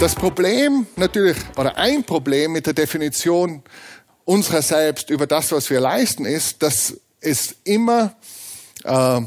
Das 0.00 0.14
Problem 0.14 0.86
natürlich, 0.96 1.36
oder 1.58 1.76
ein 1.76 2.04
Problem 2.04 2.52
mit 2.52 2.64
der 2.64 2.72
Definition 2.72 3.62
unserer 4.24 4.62
selbst 4.62 5.10
über 5.10 5.26
das, 5.26 5.52
was 5.52 5.68
wir 5.68 5.78
leisten, 5.78 6.24
ist, 6.24 6.62
dass 6.62 6.96
es 7.20 7.56
immer, 7.64 8.14
äh, 8.84 9.20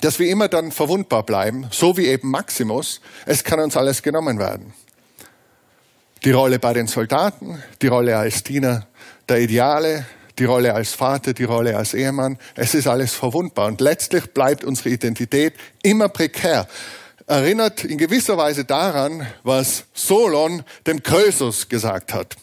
dass 0.00 0.18
wir 0.18 0.28
immer 0.28 0.48
dann 0.48 0.72
verwundbar 0.72 1.22
bleiben, 1.22 1.68
so 1.70 1.96
wie 1.96 2.06
eben 2.06 2.32
Maximus. 2.32 3.00
Es 3.26 3.44
kann 3.44 3.60
uns 3.60 3.76
alles 3.76 4.02
genommen 4.02 4.40
werden. 4.40 4.74
Die 6.24 6.32
Rolle 6.32 6.58
bei 6.58 6.72
den 6.72 6.88
Soldaten, 6.88 7.62
die 7.80 7.86
Rolle 7.86 8.16
als 8.16 8.42
Diener 8.42 8.88
der 9.28 9.38
Ideale, 9.38 10.04
die 10.36 10.46
Rolle 10.46 10.74
als 10.74 10.94
Vater, 10.94 11.32
die 11.32 11.44
Rolle 11.44 11.76
als 11.76 11.94
Ehemann. 11.94 12.38
Es 12.56 12.74
ist 12.74 12.88
alles 12.88 13.14
verwundbar 13.14 13.68
und 13.68 13.80
letztlich 13.80 14.34
bleibt 14.34 14.64
unsere 14.64 14.88
Identität 14.88 15.54
immer 15.80 16.08
prekär. 16.08 16.66
Erinnert 17.26 17.84
in 17.84 17.96
gewisser 17.96 18.36
Weise 18.36 18.66
daran, 18.66 19.26
was 19.44 19.84
Solon 19.94 20.62
dem 20.86 21.02
Krösus 21.02 21.70
gesagt 21.70 22.12
hat. 22.12 22.36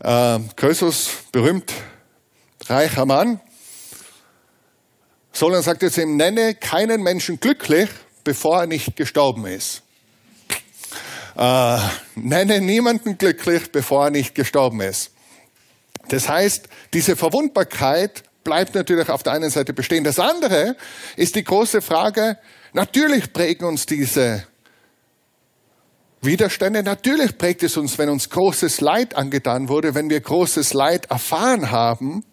Äh, 0.00 0.40
berühmt, 1.32 1.72
reicher 2.66 3.06
Mann. 3.06 3.40
Solon 5.32 5.62
sagt 5.62 5.80
jetzt 5.80 5.96
ihm, 5.96 6.18
nenne 6.18 6.54
keinen 6.54 7.02
Menschen 7.02 7.40
glücklich, 7.40 7.88
bevor 8.24 8.60
er 8.60 8.66
nicht 8.66 8.94
gestorben 8.94 9.46
ist. 9.46 9.80
Äh, 11.38 11.78
nenne 12.14 12.60
niemanden 12.60 13.16
glücklich, 13.16 13.72
bevor 13.72 14.04
er 14.04 14.10
nicht 14.10 14.34
gestorben 14.34 14.82
ist. 14.82 15.12
Das 16.10 16.28
heißt, 16.28 16.68
diese 16.92 17.16
Verwundbarkeit 17.16 18.22
bleibt 18.44 18.74
natürlich 18.74 19.08
auf 19.08 19.22
der 19.22 19.32
einen 19.32 19.50
Seite 19.50 19.72
bestehen. 19.72 20.04
Das 20.04 20.18
andere 20.18 20.76
ist 21.16 21.34
die 21.34 21.44
große 21.44 21.80
Frage, 21.80 22.38
natürlich 22.72 23.32
prägen 23.32 23.66
uns 23.66 23.86
diese 23.86 24.46
Widerstände, 26.20 26.82
natürlich 26.82 27.36
prägt 27.36 27.62
es 27.62 27.76
uns, 27.76 27.98
wenn 27.98 28.08
uns 28.08 28.30
großes 28.30 28.80
Leid 28.80 29.16
angetan 29.16 29.68
wurde, 29.68 29.94
wenn 29.94 30.08
wir 30.08 30.20
großes 30.20 30.72
Leid 30.72 31.10
erfahren 31.10 31.70
haben, 31.70 32.24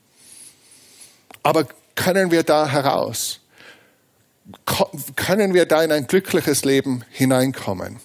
aber 1.43 1.67
können 1.95 2.31
wir 2.31 2.43
da 2.43 2.67
heraus? 2.67 3.39
Können 5.15 5.53
wir 5.53 5.65
da 5.65 5.83
in 5.83 5.91
ein 5.91 6.07
glückliches 6.07 6.65
Leben 6.65 7.03
hineinkommen? 7.09 7.99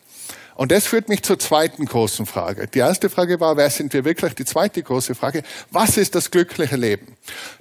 Und 0.57 0.73
das 0.73 0.87
führt 0.87 1.09
mich 1.11 1.23
zur 1.23 1.39
zweiten 1.39 1.85
großen 1.85 2.25
Frage. 2.25 2.67
Die 2.67 2.79
erste 2.79 3.11
Frage 3.11 3.39
war, 3.41 3.57
wer 3.59 3.69
sind 3.69 3.93
wir 3.93 4.05
wirklich? 4.05 4.35
Die 4.35 4.47
zweite 4.47 4.83
große 4.83 5.15
Frage, 5.15 5.43
was 5.71 5.99
ist 5.99 6.15
das 6.15 6.31
glückliche 6.31 6.77
Leben? 6.77 7.17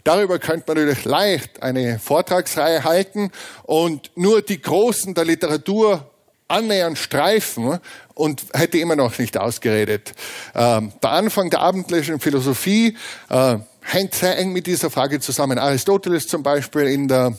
Darüber 0.06 0.40
könnte 0.40 0.64
man 0.68 0.78
natürlich 0.78 1.04
leicht 1.04 1.62
eine 1.62 2.00
Vortragsreihe 2.00 2.86
halten 2.86 3.32
und 3.64 4.12
nur 4.16 4.42
die 4.42 4.62
Großen 4.62 5.14
der 5.14 5.26
Literatur 5.26 6.10
annähernd 6.48 6.98
streifen 6.98 7.80
und 8.14 8.44
hätte 8.54 8.78
immer 8.78 8.96
noch 8.96 9.18
nicht 9.18 9.38
ausgeredet. 9.38 10.14
Ähm, 10.54 10.94
der 11.04 11.12
Anfang 11.12 11.50
der 11.50 11.60
abendlichen 11.60 12.22
Philosophie 12.22 12.96
äh, 13.30 13.58
hängt 13.82 14.16
sehr 14.16 14.38
eng 14.38 14.54
mit 14.54 14.68
dieser 14.68 14.90
Frage 14.90 15.20
zusammen. 15.20 15.58
Aristoteles 15.58 16.28
zum 16.28 16.44
Beispiel 16.44 16.84
in 16.84 17.08
der 17.08 17.38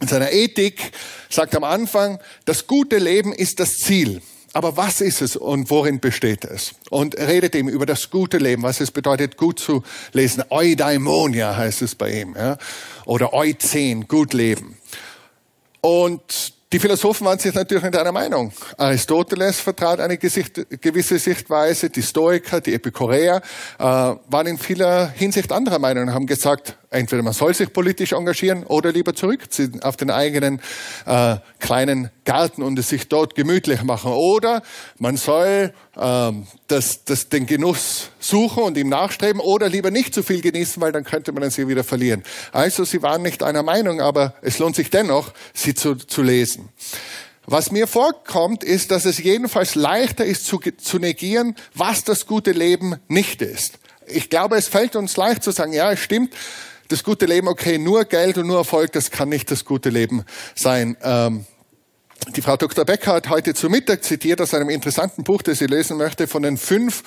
in 0.00 0.06
seiner 0.06 0.30
Ethik 0.30 0.92
sagt 1.28 1.56
am 1.56 1.64
Anfang, 1.64 2.20
das 2.44 2.68
gute 2.68 2.98
Leben 2.98 3.32
ist 3.32 3.58
das 3.58 3.78
Ziel. 3.78 4.22
Aber 4.52 4.76
was 4.76 5.00
ist 5.00 5.20
es 5.20 5.36
und 5.36 5.70
worin 5.70 6.00
besteht 6.00 6.44
es? 6.44 6.74
Und 6.90 7.16
redet 7.16 7.54
ihm 7.54 7.68
über 7.68 7.86
das 7.86 8.10
gute 8.10 8.38
Leben, 8.38 8.62
was 8.62 8.80
es 8.80 8.90
bedeutet, 8.90 9.36
gut 9.36 9.58
zu 9.58 9.82
lesen. 10.12 10.44
Eudaimonia 10.50 11.56
heißt 11.56 11.82
es 11.82 11.94
bei 11.94 12.20
ihm. 12.20 12.34
Ja? 12.36 12.56
Oder 13.04 13.34
Euzen, 13.34 14.08
gut 14.08 14.32
leben. 14.32 14.78
Und 15.80 16.54
die 16.70 16.78
Philosophen 16.78 17.26
waren 17.26 17.38
sich 17.38 17.54
natürlich 17.54 17.82
nicht 17.82 17.96
einer 17.96 18.12
Meinung. 18.12 18.52
Aristoteles 18.76 19.58
vertrat 19.58 20.00
eine 20.00 20.18
gewisse 20.18 21.18
Sichtweise, 21.18 21.88
die 21.88 22.02
Stoiker, 22.02 22.60
die 22.60 22.74
Epikureer 22.74 23.40
äh, 23.78 23.82
waren 23.82 24.46
in 24.46 24.58
vieler 24.58 25.08
Hinsicht 25.08 25.50
anderer 25.50 25.78
Meinung 25.78 26.08
und 26.08 26.14
haben 26.14 26.26
gesagt, 26.26 26.76
entweder 26.90 27.22
man 27.22 27.32
soll 27.32 27.54
sich 27.54 27.72
politisch 27.72 28.12
engagieren 28.12 28.64
oder 28.64 28.92
lieber 28.92 29.14
zurückziehen 29.14 29.82
auf 29.82 29.96
den 29.96 30.10
eigenen 30.10 30.60
äh, 31.06 31.36
kleinen 31.58 32.10
Garten 32.24 32.62
und 32.62 32.78
es 32.78 32.88
sich 32.88 33.08
dort 33.08 33.34
gemütlich 33.34 33.82
machen. 33.82 34.12
Oder 34.12 34.62
man 34.98 35.16
soll 35.16 35.72
äh, 35.96 36.32
das, 36.66 37.04
das, 37.04 37.28
den 37.28 37.46
Genuss 37.46 38.10
suchen 38.18 38.62
und 38.62 38.76
ihm 38.76 38.88
nachstreben 38.88 39.40
oder 39.40 39.68
lieber 39.68 39.90
nicht 39.90 40.14
zu 40.14 40.22
viel 40.22 40.40
genießen, 40.40 40.80
weil 40.80 40.92
dann 40.92 41.04
könnte 41.04 41.32
man 41.32 41.50
sie 41.50 41.68
wieder 41.68 41.84
verlieren. 41.84 42.22
Also 42.52 42.84
sie 42.84 43.02
waren 43.02 43.22
nicht 43.22 43.42
einer 43.42 43.62
Meinung, 43.62 44.00
aber 44.00 44.34
es 44.42 44.58
lohnt 44.58 44.76
sich 44.76 44.90
dennoch, 44.90 45.32
sie 45.52 45.74
zu, 45.74 45.94
zu 45.94 46.22
lesen. 46.22 46.70
Was 47.50 47.70
mir 47.70 47.86
vorkommt, 47.86 48.62
ist, 48.62 48.90
dass 48.90 49.06
es 49.06 49.16
jedenfalls 49.16 49.74
leichter 49.74 50.26
ist 50.26 50.44
zu, 50.44 50.58
zu 50.58 50.98
negieren, 50.98 51.56
was 51.74 52.04
das 52.04 52.26
gute 52.26 52.52
Leben 52.52 52.96
nicht 53.08 53.40
ist. 53.40 53.78
Ich 54.06 54.28
glaube, 54.28 54.56
es 54.56 54.68
fällt 54.68 54.96
uns 54.96 55.16
leicht 55.16 55.42
zu 55.42 55.50
sagen, 55.50 55.72
ja, 55.72 55.90
es 55.92 56.00
stimmt, 56.00 56.34
das 56.88 57.04
gute 57.04 57.26
Leben, 57.26 57.48
okay, 57.48 57.78
nur 57.78 58.04
Geld 58.04 58.38
und 58.38 58.46
nur 58.46 58.58
Erfolg, 58.58 58.92
das 58.92 59.10
kann 59.10 59.28
nicht 59.28 59.50
das 59.50 59.64
gute 59.64 59.90
Leben 59.90 60.24
sein. 60.54 60.96
Ähm, 61.02 61.46
die 62.34 62.42
Frau 62.42 62.56
Dr. 62.56 62.84
Becker 62.84 63.12
hat 63.12 63.28
heute 63.28 63.54
zu 63.54 63.70
Mittag 63.70 64.02
zitiert 64.02 64.40
aus 64.40 64.52
einem 64.52 64.70
interessanten 64.70 65.22
Buch, 65.22 65.42
das 65.42 65.58
sie 65.58 65.66
lesen 65.66 65.96
möchte, 65.96 66.26
von 66.26 66.42
den 66.42 66.56
fünf 66.56 67.04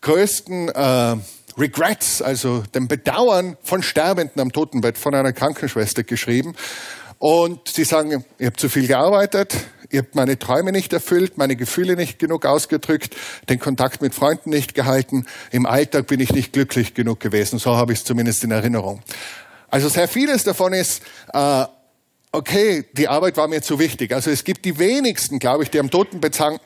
größten 0.00 0.68
äh, 0.68 1.16
Regrets, 1.58 2.22
also 2.22 2.62
dem 2.74 2.88
Bedauern 2.88 3.56
von 3.62 3.82
Sterbenden 3.82 4.40
am 4.40 4.52
Totenbett 4.52 4.96
von 4.96 5.14
einer 5.14 5.32
Krankenschwester 5.32 6.04
geschrieben. 6.04 6.54
Und 7.18 7.68
sie 7.68 7.84
sagen, 7.84 8.24
ich 8.38 8.46
habe 8.46 8.56
zu 8.56 8.68
viel 8.68 8.86
gearbeitet, 8.86 9.56
ihr 9.92 10.00
habt 10.00 10.14
meine 10.14 10.38
Träume 10.38 10.72
nicht 10.72 10.92
erfüllt, 10.92 11.38
meine 11.38 11.54
Gefühle 11.54 11.96
nicht 11.96 12.18
genug 12.18 12.46
ausgedrückt, 12.46 13.14
den 13.48 13.58
Kontakt 13.58 14.02
mit 14.02 14.14
Freunden 14.14 14.50
nicht 14.50 14.74
gehalten, 14.74 15.26
im 15.50 15.66
Alltag 15.66 16.06
bin 16.06 16.18
ich 16.20 16.32
nicht 16.32 16.52
glücklich 16.52 16.94
genug 16.94 17.20
gewesen. 17.20 17.58
So 17.58 17.76
habe 17.76 17.92
ich 17.92 18.00
es 18.00 18.04
zumindest 18.04 18.42
in 18.44 18.50
Erinnerung. 18.50 19.02
Also 19.70 19.88
sehr 19.88 20.08
vieles 20.08 20.44
davon 20.44 20.72
ist, 20.72 21.02
äh, 21.32 21.64
okay, 22.32 22.84
die 22.92 23.08
Arbeit 23.08 23.36
war 23.36 23.48
mir 23.48 23.62
zu 23.62 23.78
wichtig. 23.78 24.12
Also 24.12 24.30
es 24.30 24.44
gibt 24.44 24.64
die 24.64 24.78
wenigsten, 24.78 25.38
glaube 25.38 25.64
ich, 25.64 25.70
die 25.70 25.78
am 25.78 25.90
Totenbett 25.90 26.34
sagen, 26.34 26.58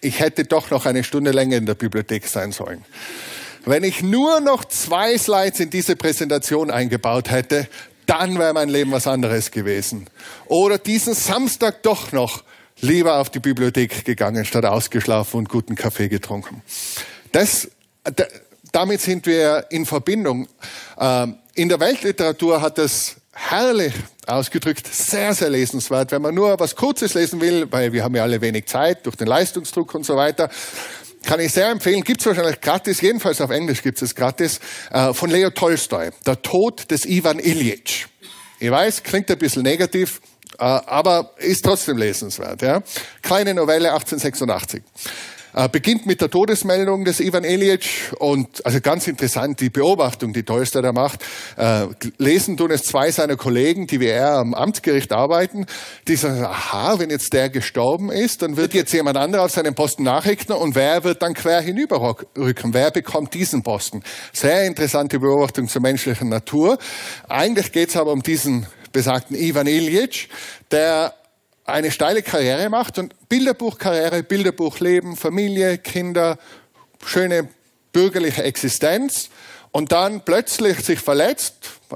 ich 0.00 0.20
hätte 0.20 0.44
doch 0.44 0.70
noch 0.70 0.86
eine 0.86 1.02
Stunde 1.02 1.30
länger 1.30 1.56
in 1.56 1.66
der 1.66 1.74
Bibliothek 1.74 2.26
sein 2.26 2.52
sollen. 2.52 2.84
Wenn 3.64 3.82
ich 3.82 4.02
nur 4.02 4.40
noch 4.40 4.66
zwei 4.66 5.16
Slides 5.16 5.60
in 5.60 5.70
diese 5.70 5.96
Präsentation 5.96 6.70
eingebaut 6.70 7.30
hätte, 7.30 7.66
dann 8.04 8.38
wäre 8.38 8.52
mein 8.52 8.68
Leben 8.68 8.92
was 8.92 9.06
anderes 9.06 9.50
gewesen. 9.50 10.06
Oder 10.46 10.76
diesen 10.76 11.14
Samstag 11.14 11.82
doch 11.82 12.12
noch 12.12 12.44
lieber 12.80 13.18
auf 13.18 13.30
die 13.30 13.40
Bibliothek 13.40 14.04
gegangen, 14.04 14.44
statt 14.44 14.64
ausgeschlafen 14.64 15.38
und 15.38 15.48
guten 15.48 15.74
Kaffee 15.74 16.08
getrunken. 16.08 16.62
Das, 17.32 17.68
damit 18.72 19.00
sind 19.00 19.26
wir 19.26 19.66
in 19.70 19.86
Verbindung. 19.86 20.48
Ähm, 20.98 21.36
in 21.54 21.68
der 21.68 21.80
Weltliteratur 21.80 22.60
hat 22.60 22.78
es 22.78 23.16
herrlich 23.32 23.92
ausgedrückt, 24.26 24.86
sehr, 24.86 25.34
sehr 25.34 25.50
lesenswert. 25.50 26.12
Wenn 26.12 26.22
man 26.22 26.34
nur 26.34 26.58
was 26.58 26.76
Kurzes 26.76 27.14
lesen 27.14 27.40
will, 27.40 27.70
weil 27.70 27.92
wir 27.92 28.04
haben 28.04 28.14
ja 28.14 28.22
alle 28.22 28.40
wenig 28.40 28.66
Zeit 28.66 29.06
durch 29.06 29.16
den 29.16 29.26
Leistungsdruck 29.26 29.94
und 29.94 30.04
so 30.04 30.16
weiter, 30.16 30.48
kann 31.24 31.40
ich 31.40 31.52
sehr 31.52 31.70
empfehlen, 31.70 32.02
gibt 32.02 32.20
es 32.20 32.26
wahrscheinlich 32.26 32.60
gratis, 32.60 33.00
jedenfalls 33.00 33.40
auf 33.40 33.50
Englisch 33.50 33.82
gibt 33.82 34.00
es 34.02 34.14
gratis, 34.14 34.60
äh, 34.90 35.12
von 35.14 35.30
Leo 35.30 35.50
Tolstoi, 35.50 36.10
Der 36.26 36.40
Tod 36.42 36.90
des 36.90 37.06
Ivan 37.06 37.38
Ilyich. 37.38 38.06
Ich 38.60 38.70
weiß, 38.70 39.02
klingt 39.02 39.30
ein 39.30 39.38
bisschen 39.38 39.62
negativ, 39.62 40.20
aber 40.58 41.30
ist 41.38 41.64
trotzdem 41.64 41.96
lesenswert. 41.96 42.62
Ja? 42.62 42.82
Kleine 43.22 43.54
Novelle 43.54 43.92
1886. 43.92 44.82
Äh, 45.56 45.68
beginnt 45.68 46.04
mit 46.04 46.20
der 46.20 46.30
Todesmeldung 46.30 47.04
des 47.04 47.20
Ivan 47.20 47.44
Ilyich 47.44 48.10
und 48.18 48.66
also 48.66 48.80
ganz 48.80 49.06
interessant 49.06 49.60
die 49.60 49.70
Beobachtung, 49.70 50.32
die 50.32 50.42
Tolstoy 50.42 50.82
da 50.82 50.92
macht. 50.92 51.24
Äh, 51.56 51.86
lesen 52.18 52.56
tun 52.56 52.72
es 52.72 52.82
zwei 52.82 53.12
seiner 53.12 53.36
Kollegen, 53.36 53.86
die 53.86 54.00
wie 54.00 54.08
er 54.08 54.32
am 54.32 54.52
Amtsgericht 54.52 55.12
arbeiten, 55.12 55.66
die 56.08 56.16
sagen, 56.16 56.44
aha, 56.44 56.98
wenn 56.98 57.10
jetzt 57.10 57.32
der 57.32 57.50
gestorben 57.50 58.10
ist, 58.10 58.42
dann 58.42 58.56
wird 58.56 58.74
jetzt 58.74 58.92
jemand 58.92 59.16
anderer 59.16 59.44
auf 59.44 59.52
seinen 59.52 59.76
Posten 59.76 60.02
nachrichten 60.02 60.54
und 60.54 60.74
wer 60.74 61.04
wird 61.04 61.22
dann 61.22 61.34
quer 61.34 61.60
hinüberrücken? 61.60 62.74
Wer 62.74 62.90
bekommt 62.90 63.32
diesen 63.34 63.62
Posten? 63.62 64.02
Sehr 64.32 64.64
interessante 64.64 65.20
Beobachtung 65.20 65.68
zur 65.68 65.82
menschlichen 65.82 66.30
Natur. 66.30 66.78
Eigentlich 67.28 67.70
geht 67.70 67.90
es 67.90 67.96
aber 67.96 68.10
um 68.10 68.24
diesen 68.24 68.66
besagten 68.94 69.36
Ivan 69.36 69.66
Ilyich, 69.66 70.30
der 70.70 71.14
eine 71.66 71.90
steile 71.90 72.22
Karriere 72.22 72.70
macht 72.70 72.98
und 72.98 73.28
Bilderbuchkarriere, 73.28 74.22
Bilderbuchleben, 74.22 75.16
Familie, 75.16 75.76
Kinder, 75.76 76.38
schöne 77.04 77.48
bürgerliche 77.92 78.42
Existenz 78.44 79.28
und 79.72 79.92
dann 79.92 80.24
plötzlich 80.24 80.78
sich 80.80 81.00
verletzt, 81.00 81.54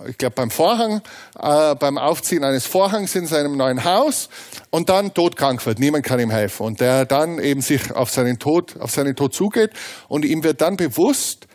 ich 0.08 0.18
glaube 0.18 0.34
beim 0.34 0.50
Vorhang, 0.50 1.00
äh, 1.38 1.74
beim 1.76 1.96
Aufziehen 1.98 2.44
eines 2.44 2.66
Vorhangs 2.66 3.14
in 3.14 3.26
seinem 3.26 3.56
neuen 3.56 3.84
Haus 3.84 4.28
und 4.70 4.88
dann 4.88 5.14
todkrank 5.14 5.64
wird. 5.64 5.78
Niemand 5.78 6.04
kann 6.04 6.18
ihm 6.18 6.30
helfen 6.30 6.66
und 6.66 6.80
der 6.80 7.06
dann 7.06 7.38
eben 7.38 7.60
sich 7.60 7.92
auf 7.92 8.10
seinen 8.10 8.38
Tod, 8.38 8.78
auf 8.80 8.90
seinen 8.90 9.14
Tod 9.14 9.34
zugeht 9.34 9.70
und 10.08 10.24
ihm 10.24 10.42
wird 10.42 10.60
dann 10.60 10.76
bewusst, 10.76 11.46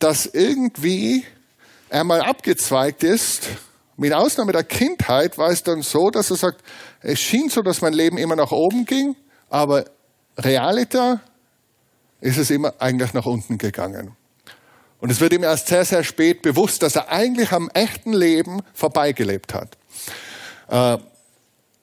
dass 0.00 0.26
irgendwie 0.26 1.24
er 1.88 2.02
mal 2.02 2.20
abgezweigt 2.20 3.04
ist. 3.04 3.44
Mit 3.96 4.12
Ausnahme 4.12 4.52
der 4.52 4.64
Kindheit 4.64 5.38
war 5.38 5.50
es 5.50 5.62
dann 5.62 5.82
so, 5.82 6.10
dass 6.10 6.30
er 6.30 6.36
sagt, 6.36 6.62
es 7.00 7.20
schien 7.20 7.48
so, 7.48 7.62
dass 7.62 7.80
mein 7.80 7.92
Leben 7.92 8.18
immer 8.18 8.34
nach 8.34 8.50
oben 8.50 8.84
ging, 8.84 9.14
aber 9.50 9.84
realiter 10.36 11.20
ist 12.20 12.38
es 12.38 12.50
immer 12.50 12.74
eigentlich 12.78 13.12
nach 13.14 13.26
unten 13.26 13.58
gegangen. 13.58 14.16
Und 15.00 15.10
es 15.10 15.20
wird 15.20 15.32
ihm 15.32 15.44
erst 15.44 15.68
sehr, 15.68 15.84
sehr 15.84 16.02
spät 16.02 16.42
bewusst, 16.42 16.82
dass 16.82 16.96
er 16.96 17.10
eigentlich 17.10 17.52
am 17.52 17.68
echten 17.74 18.12
Leben 18.12 18.62
vorbeigelebt 18.72 19.52
hat. 19.52 19.76
Äh, 20.68 20.98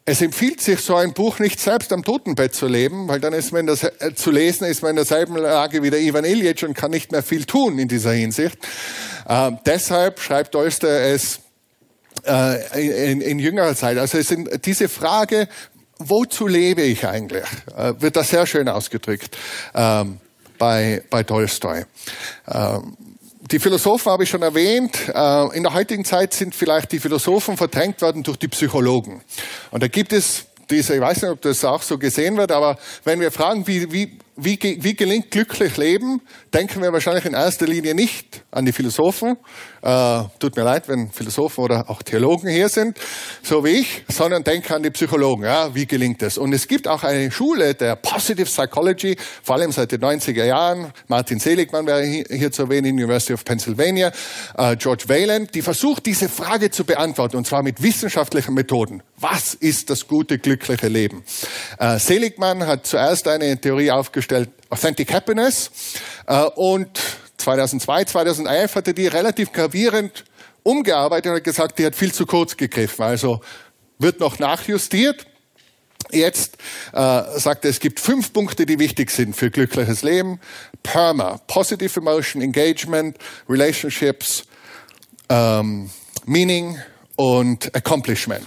es 0.04 0.22
empfiehlt 0.22 0.60
sich, 0.60 0.82
so 0.82 0.96
ein 0.96 1.14
Buch 1.14 1.38
nicht 1.38 1.60
selbst 1.60 1.94
am 1.94 2.04
Totenbett 2.04 2.56
zu 2.56 2.66
leben, 2.68 3.08
weil 3.08 3.20
dann 3.20 3.34
ist 3.34 3.54
man 3.54 3.68
das, 3.68 3.84
äh, 3.84 4.16
zu 4.16 4.32
lesen, 4.32 4.66
ist 4.66 4.82
man 4.82 4.92
in 4.92 4.96
derselben 4.96 5.38
Lage 5.38 5.84
wie 5.84 5.92
der 5.92 6.02
Ivan 6.02 6.26
Iljic 6.26 6.64
und 6.64 6.74
kann 6.74 6.92
nicht 6.92 7.12
mehr 7.12 7.22
viel 7.22 7.46
tun 7.46 7.78
in 7.78 7.88
dieser 7.88 8.12
Hinsicht. 8.12 8.58
Äh, 9.28 9.52
deshalb 9.66 10.20
schreibt 10.20 10.56
Dolster 10.56 10.90
es 10.90 11.42
äh, 12.26 13.12
in, 13.12 13.22
in, 13.22 13.40
jüngerer 13.40 13.76
Zeit. 13.76 13.98
Also 13.98 14.18
es 14.18 14.28
sind 14.28 14.66
diese 14.66 14.90
Frage, 14.90 15.48
wozu 15.98 16.48
lebe 16.48 16.82
ich 16.82 17.06
eigentlich, 17.06 17.44
äh, 17.76 17.94
wird 18.00 18.16
da 18.16 18.24
sehr 18.24 18.46
schön 18.46 18.68
ausgedrückt 18.68 19.38
ähm, 19.74 20.20
bei, 20.58 21.04
bei 21.10 21.24
Tolstoi. 21.24 21.86
Ähm, 22.48 22.98
die 23.52 23.60
Philosophen 23.60 24.12
habe 24.12 24.24
ich 24.24 24.30
schon 24.30 24.44
erwähnt. 24.44 24.98
Äh, 25.14 25.58
in 25.58 25.64
der 25.64 25.74
heutigen 25.74 26.06
Zeit 26.06 26.34
sind 26.34 26.56
vielleicht 26.56 26.92
die 26.92 27.00
Philosophen 27.00 27.58
verdrängt 27.58 28.02
worden 28.02 28.24
durch 28.24 28.38
die 28.38 28.48
Psychologen. 28.48 29.22
Und 29.72 29.84
da 29.84 29.88
gibt 29.88 30.14
es 30.14 30.46
diese, 30.70 30.96
ich 30.96 31.02
weiß 31.02 31.24
nicht, 31.24 31.32
ob 31.32 31.42
das 31.42 31.66
auch 31.66 31.82
so 31.82 31.98
gesehen 31.98 32.38
wird, 32.38 32.52
aber 32.52 32.78
wenn 33.04 33.20
wir 33.20 33.32
fragen, 33.32 33.68
wie, 33.68 33.92
wie, 33.92 34.20
wie, 34.36 34.58
wie 34.62 34.96
gelingt 34.96 35.32
glücklich 35.32 35.78
Leben, 35.78 36.22
denken 36.54 36.82
wir 36.82 36.92
wahrscheinlich 36.92 37.26
in 37.26 37.34
erster 37.34 37.68
Linie 37.68 37.94
nicht 37.96 38.44
an 38.52 38.66
die 38.66 38.72
Philosophen. 38.72 39.38
Äh, 39.82 40.24
tut 40.40 40.56
mir 40.56 40.64
leid, 40.64 40.88
wenn 40.88 41.12
Philosophen 41.12 41.64
oder 41.64 41.90
auch 41.90 42.04
Theologen 42.04 42.50
hier 42.50 42.70
sind, 42.70 42.98
so 43.42 43.64
wie 43.64 43.80
ich, 43.80 44.04
sondern 44.08 44.44
denken 44.44 44.74
an 44.74 44.84
die 44.84 44.92
Psychologen. 44.92 45.44
Ja, 45.44 45.74
wie 45.74 45.86
gelingt 45.86 46.22
das? 46.22 46.38
Und 46.38 46.54
es 46.54 46.68
gibt 46.68 46.88
auch 46.88 47.04
eine 47.04 47.32
Schule 47.32 47.74
der 47.74 47.96
Positive 47.96 48.46
Psychology, 48.46 49.18
vor 49.44 49.56
allem 49.56 49.72
seit 49.72 49.92
den 49.92 50.02
90er 50.02 50.46
Jahren. 50.46 50.92
Martin 51.08 51.40
Seligmann 51.40 51.88
wäre 51.88 52.04
hier 52.04 52.52
zu 52.52 52.64
erwähnen, 52.64 52.94
University 52.94 53.34
of 53.34 53.44
Pennsylvania, 53.44 54.12
äh, 54.58 54.76
George 54.76 55.06
Wayland, 55.08 55.54
die 55.56 55.62
versucht, 55.62 56.06
diese 56.06 56.30
Frage 56.30 56.70
zu 56.70 56.84
beantworten, 56.84 57.38
und 57.38 57.48
zwar 57.48 57.64
mit 57.64 57.82
wissenschaftlichen 57.82 58.54
Methoden. 58.54 59.02
Was 59.18 59.54
ist 59.56 59.90
das 59.90 60.08
gute, 60.08 60.38
glückliche 60.38 60.88
Leben? 60.88 61.24
Äh, 61.80 62.00
Seligmann 62.00 62.66
hat 62.66 62.86
zuerst 62.88 63.28
eine 63.28 63.60
Theorie 63.60 63.92
aufgestellt, 64.22 64.50
Authentic 64.70 65.12
Happiness, 65.14 65.72
äh, 66.28 66.44
und 66.56 67.00
2002, 67.38 68.06
2011 68.06 68.76
hat 68.76 68.88
er 68.88 68.94
die 68.94 69.08
relativ 69.08 69.52
gravierend 69.52 70.26
umgearbeitet 70.64 71.32
und 71.32 71.38
hat 71.38 71.44
gesagt, 71.44 71.80
die 71.80 71.86
hat 71.86 71.96
viel 71.96 72.14
zu 72.14 72.26
kurz 72.26 72.56
gegriffen. 72.56 73.04
Also 73.04 73.42
wird 73.98 74.20
noch 74.20 74.38
nachjustiert. 74.38 75.26
Jetzt 76.12 76.58
äh, 76.94 77.40
sagt 77.40 77.66
er, 77.66 77.72
es 77.72 77.80
gibt 77.80 78.00
fünf 78.00 78.32
Punkte, 78.34 78.66
die 78.66 78.78
wichtig 78.78 79.10
sind 79.12 79.36
für 79.36 79.50
glückliches 79.50 80.04
Leben. 80.04 80.40
PERMA, 80.84 81.40
Positive 81.48 82.00
Emotion, 82.00 82.42
Engagement, 82.42 83.18
Relationships, 83.50 84.44
ähm, 85.30 85.90
Meaning 86.26 86.78
und 87.16 87.74
Accomplishment. 87.76 88.46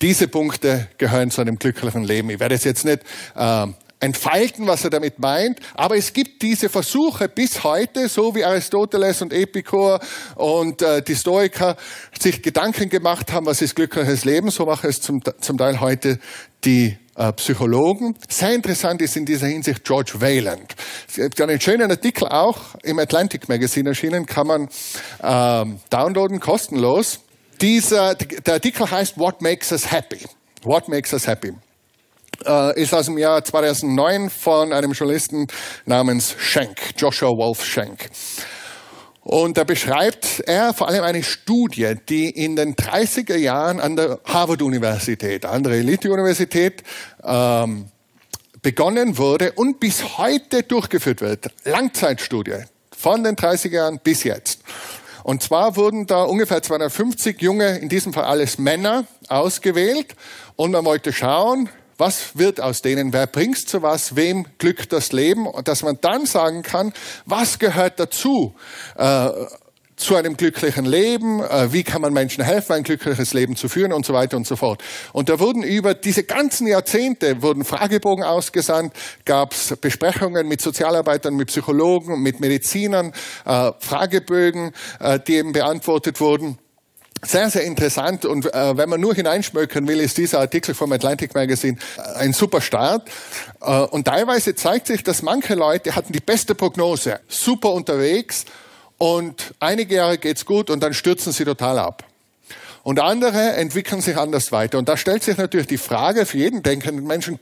Diese 0.00 0.28
Punkte 0.28 0.88
gehören 0.98 1.30
zu 1.30 1.40
einem 1.40 1.58
glücklichen 1.58 2.04
Leben. 2.04 2.30
Ich 2.30 2.38
werde 2.38 2.54
es 2.54 2.64
jetzt 2.64 2.84
nicht 2.84 3.00
äh, 3.34 3.66
entfalten, 4.00 4.66
was 4.66 4.84
er 4.84 4.90
damit 4.90 5.18
meint. 5.18 5.58
Aber 5.74 5.96
es 5.96 6.12
gibt 6.12 6.42
diese 6.42 6.68
Versuche 6.68 7.28
bis 7.28 7.64
heute, 7.64 8.08
so 8.08 8.34
wie 8.34 8.44
Aristoteles 8.44 9.22
und 9.22 9.32
Epikur 9.32 10.00
und 10.36 10.82
äh, 10.82 11.02
die 11.02 11.16
Stoiker 11.16 11.76
sich 12.18 12.42
Gedanken 12.42 12.88
gemacht 12.88 13.32
haben, 13.32 13.46
was 13.46 13.62
ist 13.62 13.74
glückliches 13.74 14.24
Leben, 14.24 14.50
so 14.50 14.66
machen 14.66 14.90
es 14.90 15.00
zum, 15.00 15.20
zum 15.40 15.58
Teil 15.58 15.80
heute 15.80 16.18
die 16.64 16.96
äh, 17.16 17.32
Psychologen. 17.32 18.14
Sehr 18.28 18.54
interessant 18.54 19.02
ist 19.02 19.16
in 19.16 19.24
dieser 19.24 19.48
Hinsicht 19.48 19.84
George 19.84 20.12
Wayland. 20.18 20.74
Es 21.08 21.16
gibt 21.16 21.40
einen 21.40 21.60
schönen 21.60 21.90
Artikel 21.90 22.28
auch 22.28 22.76
im 22.82 22.98
Atlantic 22.98 23.48
Magazine 23.48 23.90
erschienen, 23.90 24.26
kann 24.26 24.46
man 24.46 24.68
ähm, 25.22 25.80
downloaden, 25.90 26.40
kostenlos. 26.40 27.20
Dieser, 27.60 28.14
der 28.14 28.54
Artikel 28.54 28.88
heißt 28.88 29.18
What 29.18 29.42
Makes 29.42 29.72
Us 29.72 29.90
Happy? 29.90 30.20
What 30.62 30.88
Makes 30.88 31.12
Us 31.12 31.26
Happy? 31.26 31.52
Äh, 32.46 32.80
ist 32.80 32.94
aus 32.94 33.06
dem 33.06 33.18
Jahr 33.18 33.44
2009 33.44 34.30
von 34.30 34.72
einem 34.72 34.92
Journalisten 34.92 35.46
namens 35.86 36.34
Schenk, 36.38 36.78
Joshua 36.96 37.36
Wolf 37.36 37.64
Schenk. 37.64 38.10
Und 39.22 39.58
da 39.58 39.64
beschreibt 39.64 40.40
er 40.46 40.72
vor 40.72 40.88
allem 40.88 41.04
eine 41.04 41.22
Studie, 41.22 41.94
die 42.08 42.30
in 42.30 42.56
den 42.56 42.74
30er 42.76 43.36
Jahren 43.36 43.78
an 43.78 43.94
der 43.94 44.20
Harvard-Universität, 44.24 45.44
andere 45.44 45.76
Elite-Universität, 45.76 46.82
ähm, 47.22 47.88
begonnen 48.62 49.18
wurde 49.18 49.52
und 49.52 49.80
bis 49.80 50.18
heute 50.18 50.62
durchgeführt 50.62 51.20
wird. 51.20 51.50
Langzeitstudie 51.64 52.64
von 52.96 53.22
den 53.22 53.36
30er 53.36 53.70
Jahren 53.74 54.00
bis 54.02 54.24
jetzt. 54.24 54.62
Und 55.24 55.42
zwar 55.42 55.76
wurden 55.76 56.06
da 56.06 56.22
ungefähr 56.22 56.62
250 56.62 57.42
junge, 57.42 57.76
in 57.78 57.90
diesem 57.90 58.14
Fall 58.14 58.24
alles 58.24 58.56
Männer, 58.56 59.04
ausgewählt 59.28 60.14
und 60.56 60.70
man 60.70 60.86
wollte 60.86 61.12
schauen, 61.12 61.68
was 61.98 62.38
wird 62.38 62.60
aus 62.60 62.80
denen? 62.80 63.12
Wer 63.12 63.26
bringt 63.26 63.68
zu 63.68 63.82
was? 63.82 64.16
Wem 64.16 64.46
glückt 64.58 64.92
das 64.92 65.12
Leben? 65.12 65.46
Und 65.46 65.68
dass 65.68 65.82
man 65.82 65.98
dann 66.00 66.26
sagen 66.26 66.62
kann, 66.62 66.92
was 67.26 67.58
gehört 67.58 67.98
dazu? 68.00 68.54
Äh, 68.96 69.30
zu 69.96 70.14
einem 70.14 70.36
glücklichen 70.36 70.84
Leben, 70.84 71.42
äh, 71.42 71.72
wie 71.72 71.82
kann 71.82 72.00
man 72.00 72.12
Menschen 72.12 72.44
helfen, 72.44 72.72
ein 72.72 72.84
glückliches 72.84 73.34
Leben 73.34 73.56
zu 73.56 73.68
führen 73.68 73.92
und 73.92 74.06
so 74.06 74.14
weiter 74.14 74.36
und 74.36 74.46
so 74.46 74.54
fort. 74.54 74.80
Und 75.12 75.28
da 75.28 75.40
wurden 75.40 75.64
über 75.64 75.94
diese 75.94 76.22
ganzen 76.22 76.68
Jahrzehnte 76.68 77.42
wurden 77.42 77.64
Fragebogen 77.64 78.24
ausgesandt, 78.24 78.94
gab 79.24 79.52
es 79.52 79.76
Besprechungen 79.80 80.46
mit 80.46 80.60
Sozialarbeitern, 80.60 81.34
mit 81.34 81.48
Psychologen, 81.48 82.22
mit 82.22 82.38
Medizinern, 82.38 83.12
äh, 83.44 83.72
Fragebögen, 83.80 84.72
äh, 85.00 85.18
die 85.18 85.34
eben 85.34 85.52
beantwortet 85.52 86.20
wurden 86.20 86.58
sehr, 87.24 87.50
sehr 87.50 87.64
interessant. 87.64 88.24
Und 88.24 88.52
äh, 88.52 88.76
wenn 88.76 88.88
man 88.88 89.00
nur 89.00 89.14
hineinschmökern 89.14 89.86
will, 89.88 90.00
ist 90.00 90.18
dieser 90.18 90.40
Artikel 90.40 90.74
vom 90.74 90.92
Atlantic 90.92 91.34
Magazine 91.34 91.78
äh, 91.96 92.18
ein 92.18 92.32
super 92.32 92.60
Start. 92.60 93.08
Äh, 93.60 93.80
und 93.80 94.04
teilweise 94.06 94.54
zeigt 94.54 94.86
sich, 94.86 95.02
dass 95.02 95.22
manche 95.22 95.54
Leute 95.54 95.94
hatten 95.94 96.12
die 96.12 96.20
beste 96.20 96.54
Prognose, 96.54 97.20
super 97.28 97.72
unterwegs 97.72 98.44
und 98.98 99.54
einige 99.60 99.94
Jahre 99.94 100.18
geht's 100.18 100.44
gut 100.44 100.70
und 100.70 100.82
dann 100.82 100.92
stürzen 100.94 101.32
sie 101.32 101.44
total 101.44 101.78
ab. 101.78 102.04
Und 102.82 103.00
andere 103.00 103.52
entwickeln 103.54 104.00
sich 104.00 104.16
anders 104.16 104.50
weiter. 104.50 104.78
Und 104.78 104.88
da 104.88 104.96
stellt 104.96 105.22
sich 105.22 105.36
natürlich 105.36 105.66
die 105.66 105.78
Frage 105.78 106.26
für 106.26 106.38
jeden 106.38 106.62
denkenden 106.62 107.06
Menschen, 107.06 107.38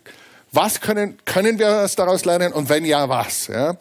was 0.56 0.80
können, 0.80 1.18
können 1.24 1.58
wir 1.58 1.88
daraus 1.96 2.24
lernen 2.24 2.52
und 2.52 2.68
wenn 2.68 2.84
ja, 2.84 3.08
was? 3.08 3.46
Ja? 3.46 3.76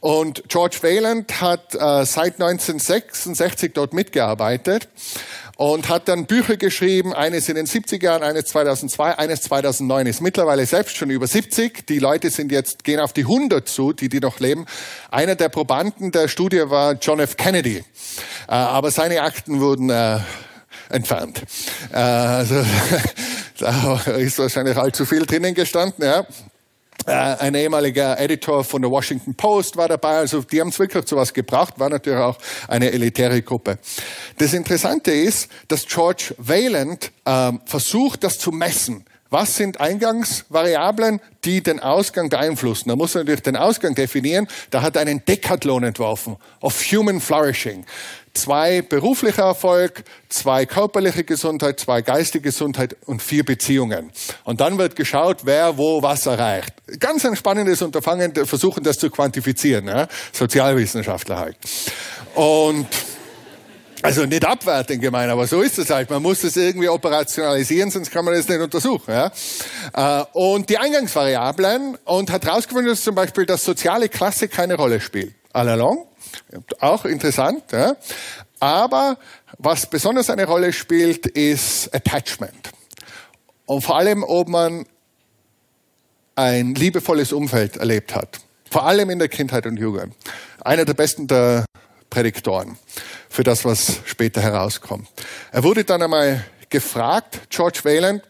Und 0.00 0.44
George 0.48 0.78
Wayland 0.80 1.40
hat 1.40 1.74
äh, 1.74 2.06
seit 2.06 2.40
1966 2.40 3.72
dort 3.74 3.92
mitgearbeitet 3.92 4.88
und 5.56 5.88
hat 5.88 6.08
dann 6.08 6.26
Bücher 6.26 6.56
geschrieben, 6.56 7.12
eines 7.12 7.48
in 7.48 7.56
den 7.56 7.66
70er 7.66 8.02
Jahren, 8.02 8.22
eines 8.22 8.46
2002, 8.46 9.18
eines 9.18 9.42
2009, 9.42 10.06
ist 10.06 10.20
mittlerweile 10.20 10.64
selbst 10.66 10.96
schon 10.96 11.10
über 11.10 11.26
70. 11.26 11.86
Die 11.86 11.98
Leute 11.98 12.30
sind 12.30 12.50
jetzt, 12.50 12.84
gehen 12.84 13.00
auf 13.00 13.12
die 13.12 13.22
100 13.22 13.68
zu, 13.68 13.92
die, 13.92 14.08
die 14.08 14.20
noch 14.20 14.40
leben. 14.40 14.66
Einer 15.10 15.34
der 15.34 15.50
Probanden 15.50 16.10
der 16.10 16.28
Studie 16.28 16.70
war 16.70 16.94
John 16.94 17.20
F. 17.20 17.36
Kennedy. 17.36 17.78
Äh, 17.78 17.84
aber 18.52 18.90
seine 18.90 19.22
Akten 19.22 19.60
wurden 19.60 19.90
äh, 19.90 20.20
entfernt. 20.92 21.42
Äh, 21.92 21.96
also 21.96 22.64
da 23.58 24.00
ist 24.16 24.38
wahrscheinlich 24.38 24.76
allzu 24.76 25.04
viel 25.04 25.26
drinnen 25.26 25.54
gestanden. 25.54 26.04
Ja. 26.04 26.26
Äh, 27.06 27.12
ein 27.12 27.54
ehemaliger 27.54 28.18
Editor 28.18 28.62
von 28.62 28.82
der 28.82 28.90
Washington 28.90 29.34
Post 29.34 29.76
war 29.76 29.88
dabei, 29.88 30.18
also 30.18 30.42
die 30.42 30.60
haben 30.60 30.68
es 30.68 30.78
wirklich 30.78 31.04
zu 31.04 31.16
was 31.16 31.34
gebracht, 31.34 31.74
war 31.78 31.90
natürlich 31.90 32.20
auch 32.20 32.38
eine 32.68 32.92
elitäre 32.92 33.42
Gruppe. 33.42 33.78
Das 34.38 34.52
Interessante 34.52 35.10
ist, 35.10 35.50
dass 35.68 35.86
George 35.86 36.34
Wayland 36.38 37.10
äh, 37.24 37.52
versucht, 37.64 38.22
das 38.22 38.38
zu 38.38 38.52
messen. 38.52 39.04
Was 39.30 39.56
sind 39.56 39.80
Eingangsvariablen, 39.80 41.18
die 41.44 41.62
den 41.62 41.80
Ausgang 41.80 42.28
beeinflussen? 42.28 42.90
Da 42.90 42.96
muss 42.96 43.14
man 43.14 43.22
natürlich 43.22 43.40
den 43.40 43.56
Ausgang 43.56 43.94
definieren. 43.94 44.46
Da 44.68 44.82
hat 44.82 44.94
er 44.94 45.02
einen 45.02 45.24
Decathlon 45.24 45.84
entworfen 45.84 46.36
of 46.60 46.78
Human 46.92 47.18
Flourishing. 47.18 47.86
Zwei 48.34 48.80
beruflicher 48.80 49.44
Erfolg, 49.44 50.04
zwei 50.30 50.64
körperliche 50.64 51.22
Gesundheit, 51.22 51.78
zwei 51.78 52.00
geistige 52.00 52.44
Gesundheit 52.44 52.96
und 53.04 53.22
vier 53.22 53.44
Beziehungen. 53.44 54.10
Und 54.44 54.60
dann 54.60 54.78
wird 54.78 54.96
geschaut, 54.96 55.44
wer 55.44 55.76
wo 55.76 56.02
was 56.02 56.24
erreicht. 56.24 56.72
Ganz 56.98 57.26
ein 57.26 57.36
spannendes 57.36 57.82
Unterfangen, 57.82 58.34
versuchen 58.46 58.82
das 58.84 58.98
zu 58.98 59.10
quantifizieren. 59.10 59.86
Ja? 59.86 60.08
Sozialwissenschaftler 60.32 61.38
halt. 61.38 61.56
Und 62.34 62.86
also 64.02 64.26
nicht 64.26 64.44
abwertend 64.44 65.00
gemeint, 65.00 65.30
aber 65.30 65.46
so 65.46 65.62
ist 65.62 65.78
es 65.78 65.88
halt. 65.90 66.10
Man 66.10 66.22
muss 66.22 66.42
es 66.42 66.56
irgendwie 66.56 66.88
operationalisieren, 66.88 67.90
sonst 67.90 68.10
kann 68.10 68.24
man 68.24 68.34
das 68.34 68.48
nicht 68.48 68.60
untersuchen. 68.60 69.12
Ja? 69.12 69.30
Äh, 69.92 70.24
und 70.32 70.68
die 70.68 70.78
Eingangsvariablen 70.78 71.96
und 72.04 72.30
hat 72.32 72.44
herausgefunden, 72.44 72.88
dass 72.90 73.02
zum 73.02 73.14
Beispiel 73.14 73.46
das 73.46 73.64
soziale 73.64 74.08
Klasse 74.08 74.48
keine 74.48 74.74
Rolle 74.74 75.00
spielt. 75.00 75.34
All 75.52 75.68
along. 75.68 76.06
Auch 76.80 77.04
interessant. 77.04 77.64
Ja? 77.72 77.96
Aber 78.60 79.18
was 79.58 79.86
besonders 79.86 80.30
eine 80.30 80.46
Rolle 80.46 80.72
spielt, 80.72 81.26
ist 81.26 81.94
Attachment. 81.94 82.70
Und 83.66 83.82
vor 83.82 83.96
allem, 83.96 84.22
ob 84.24 84.48
man 84.48 84.86
ein 86.34 86.74
liebevolles 86.74 87.32
Umfeld 87.32 87.76
erlebt 87.76 88.14
hat. 88.14 88.40
Vor 88.70 88.86
allem 88.86 89.10
in 89.10 89.18
der 89.18 89.28
Kindheit 89.28 89.66
und 89.66 89.76
Jugend. 89.76 90.14
Einer 90.60 90.84
der 90.84 90.94
besten 90.94 91.26
der 91.26 91.66
Prädiktoren 92.08 92.78
für 93.28 93.42
das, 93.42 93.64
was 93.64 94.00
später 94.04 94.40
herauskommt. 94.40 95.08
Er 95.50 95.62
wurde 95.62 95.84
dann 95.84 96.02
einmal 96.02 96.44
gefragt, 96.68 97.40
George 97.50 97.80
Wayland, 97.82 98.22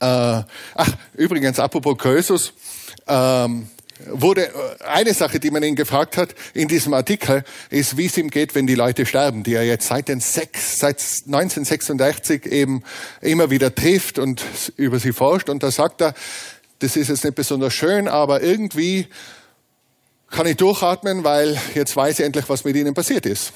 äh, 0.00 0.42
ach, 0.74 0.96
übrigens, 1.14 1.58
apropos 1.58 1.96
Krösus, 1.96 2.52
ähm, 3.06 3.68
wurde 4.06 4.48
äh, 4.48 4.84
eine 4.84 5.14
Sache, 5.14 5.40
die 5.40 5.50
man 5.50 5.62
ihn 5.62 5.76
gefragt 5.76 6.16
hat 6.16 6.34
in 6.52 6.68
diesem 6.68 6.94
Artikel, 6.94 7.44
ist, 7.70 7.96
wie 7.96 8.06
es 8.06 8.16
ihm 8.16 8.30
geht, 8.30 8.54
wenn 8.54 8.66
die 8.66 8.74
Leute 8.74 9.06
sterben, 9.06 9.42
die 9.42 9.54
er 9.54 9.64
jetzt 9.64 9.86
seit 9.86 10.08
den 10.08 10.20
sechs, 10.20 10.78
seit 10.78 10.96
1966 11.26 12.46
eben 12.46 12.82
immer 13.20 13.50
wieder 13.50 13.74
trifft 13.74 14.18
und 14.18 14.42
über 14.76 14.98
sie 14.98 15.12
forscht. 15.12 15.48
Und 15.48 15.62
da 15.62 15.70
sagt 15.70 16.00
er, 16.00 16.14
das 16.80 16.96
ist 16.96 17.08
jetzt 17.08 17.24
nicht 17.24 17.36
besonders 17.36 17.72
schön, 17.72 18.08
aber 18.08 18.42
irgendwie 18.42 19.08
kann 20.30 20.46
ich 20.46 20.56
durchatmen, 20.56 21.22
weil 21.22 21.56
jetzt 21.74 21.96
weiß 21.96 22.18
ich 22.18 22.24
endlich, 22.24 22.48
was 22.48 22.64
mit 22.64 22.76
ihnen 22.76 22.94
passiert 22.94 23.24
ist. 23.24 23.52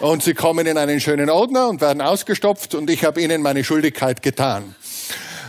Und 0.00 0.22
sie 0.22 0.34
kommen 0.34 0.66
in 0.66 0.76
einen 0.76 1.00
schönen 1.00 1.30
Ordner 1.30 1.68
und 1.68 1.80
werden 1.80 2.02
ausgestopft 2.02 2.74
und 2.74 2.90
ich 2.90 3.04
habe 3.04 3.22
ihnen 3.22 3.42
meine 3.42 3.62
Schuldigkeit 3.62 4.20
getan. 4.20 4.74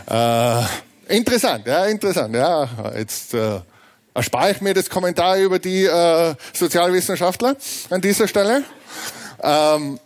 Äh, 0.08 0.62
interessant, 1.08 1.66
ja, 1.66 1.86
interessant. 1.86 2.34
Ja, 2.34 2.68
jetzt 2.96 3.34
äh, 3.34 3.60
erspare 4.16 4.50
ich 4.50 4.60
mir 4.60 4.74
das 4.74 4.88
Kommentar 4.88 5.36
über 5.38 5.58
die 5.58 5.84
äh, 5.84 6.34
Sozialwissenschaftler 6.52 7.56
an 7.90 8.00
dieser 8.00 8.26
Stelle. 8.26 8.64
Ähm, 9.42 10.00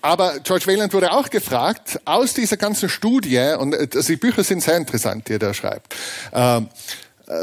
aber 0.00 0.40
George 0.40 0.66
Wayland 0.66 0.92
wurde 0.92 1.12
auch 1.12 1.30
gefragt, 1.30 2.00
aus 2.04 2.34
dieser 2.34 2.56
ganzen 2.56 2.88
Studie, 2.88 3.54
und 3.58 3.74
also 3.74 4.00
die 4.00 4.16
Bücher 4.16 4.42
sind 4.42 4.62
sehr 4.62 4.76
interessant, 4.76 5.28
die 5.28 5.34
er 5.34 5.38
da 5.38 5.54
schreibt, 5.54 5.94
ähm, 6.32 6.68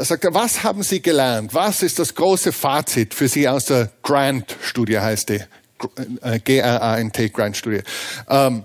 sagt 0.00 0.24
er, 0.24 0.34
was 0.34 0.62
haben 0.62 0.82
Sie 0.82 1.00
gelernt? 1.00 1.54
Was 1.54 1.82
ist 1.82 1.98
das 1.98 2.14
große 2.14 2.52
Fazit 2.52 3.14
für 3.14 3.28
Sie 3.28 3.48
aus 3.48 3.66
der 3.66 3.90
Grant-Studie, 4.02 4.98
heißt 4.98 5.30
die, 5.30 5.40
G-R-A-N-T, 6.44 7.28
Grant-Studie? 7.30 7.82
Ähm, 8.28 8.64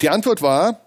die 0.00 0.10
Antwort 0.10 0.42
war, 0.42 0.80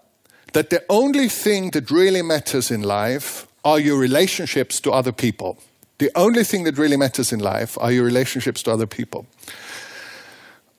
that 0.52 0.68
the 0.70 0.78
only 0.88 1.28
thing 1.28 1.70
that 1.72 1.90
really 1.90 2.22
matters 2.22 2.70
in 2.70 2.82
life 2.82 3.45
are 3.66 3.80
your 3.80 3.98
relationships 3.98 4.80
to 4.80 4.92
other 4.92 5.12
people. 5.12 5.56
The 5.98 6.10
only 6.14 6.44
thing 6.44 6.64
that 6.66 6.78
really 6.78 6.96
matters 6.96 7.32
in 7.32 7.40
life 7.40 7.76
are 7.80 7.90
your 7.90 8.04
relationships 8.04 8.62
to 8.62 8.70
other 8.70 8.86
people. 8.86 9.26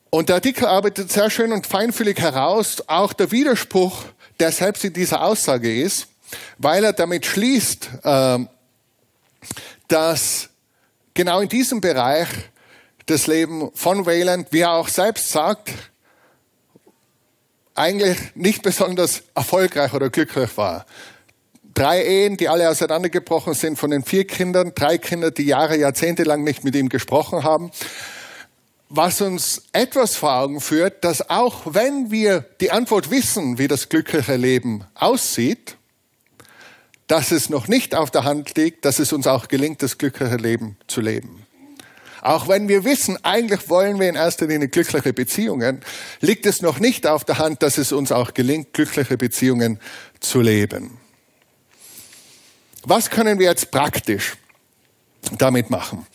Und 0.09 0.29
der 0.29 0.35
Artikel 0.35 0.65
arbeitet 0.65 1.11
sehr 1.11 1.29
schön 1.29 1.51
und 1.51 1.67
feinfühlig 1.67 2.17
heraus, 2.17 2.81
auch 2.87 3.11
der 3.11 3.29
Widerspruch, 3.31 4.05
der 4.39 4.53
selbst 4.53 4.85
in 4.85 4.93
dieser 4.93 5.21
Aussage 5.21 5.81
ist, 5.81 6.07
weil 6.57 6.85
er 6.85 6.93
damit 6.93 7.25
schließt, 7.25 7.89
ähm, 8.05 8.47
dass 9.89 10.47
genau 11.13 11.41
in 11.41 11.49
diesem 11.49 11.81
Bereich 11.81 12.29
das 13.05 13.27
Leben 13.27 13.69
von 13.73 14.05
Wayland, 14.05 14.47
wie 14.51 14.59
er 14.59 14.71
auch 14.71 14.87
selbst 14.87 15.29
sagt, 15.29 15.73
eigentlich 17.75 18.17
nicht 18.35 18.63
besonders 18.63 19.23
erfolgreich 19.35 19.93
oder 19.93 20.09
glücklich 20.09 20.55
war. 20.55 20.85
Drei 21.77 22.03
Ehen, 22.03 22.37
die 22.37 22.49
alle 22.49 22.71
auseinandergebrochen 22.71 23.53
sind 23.53 23.77
von 23.77 23.91
den 23.91 24.03
vier 24.03 24.25
Kindern, 24.25 24.71
drei 24.73 24.97
Kinder, 24.97 25.29
die 25.29 25.43
Jahre, 25.43 25.77
Jahrzehnte 25.77 26.23
lang 26.23 26.43
nicht 26.43 26.63
mit 26.63 26.75
ihm 26.75 26.89
gesprochen 26.89 27.43
haben. 27.43 27.69
Was 28.89 29.21
uns 29.21 29.61
etwas 29.73 30.15
vor 30.15 30.33
Augen 30.33 30.59
führt, 30.59 31.03
dass 31.03 31.29
auch 31.29 31.75
wenn 31.75 32.09
wir 32.09 32.45
die 32.61 32.71
Antwort 32.71 33.11
wissen, 33.11 33.59
wie 33.59 33.67
das 33.67 33.89
glückliche 33.89 34.37
Leben 34.37 34.85
aussieht, 34.95 35.77
dass 37.05 37.29
es 37.29 37.47
noch 37.47 37.67
nicht 37.67 37.93
auf 37.93 38.09
der 38.09 38.23
Hand 38.23 38.57
liegt, 38.57 38.83
dass 38.83 38.97
es 38.97 39.13
uns 39.13 39.27
auch 39.27 39.47
gelingt, 39.47 39.83
das 39.83 39.99
glückliche 39.99 40.37
Leben 40.37 40.77
zu 40.87 40.99
leben. 40.99 41.45
Auch 42.23 42.47
wenn 42.47 42.67
wir 42.67 42.85
wissen, 42.85 43.23
eigentlich 43.23 43.69
wollen 43.69 43.99
wir 43.99 44.09
in 44.09 44.15
erster 44.15 44.47
Linie 44.47 44.69
glückliche 44.69 45.13
Beziehungen, 45.13 45.81
liegt 46.21 46.47
es 46.47 46.63
noch 46.63 46.79
nicht 46.79 47.05
auf 47.05 47.23
der 47.23 47.37
Hand, 47.37 47.61
dass 47.61 47.77
es 47.77 47.91
uns 47.91 48.11
auch 48.11 48.33
gelingt, 48.33 48.73
glückliche 48.73 49.15
Beziehungen 49.15 49.79
zu 50.19 50.41
leben. 50.41 50.97
Was 52.89 53.09
können 53.09 53.37
wir 53.37 53.47
jetzt 53.47 53.69
praktisch 53.69 54.37
damit 55.37 55.69
machen? 55.69 56.07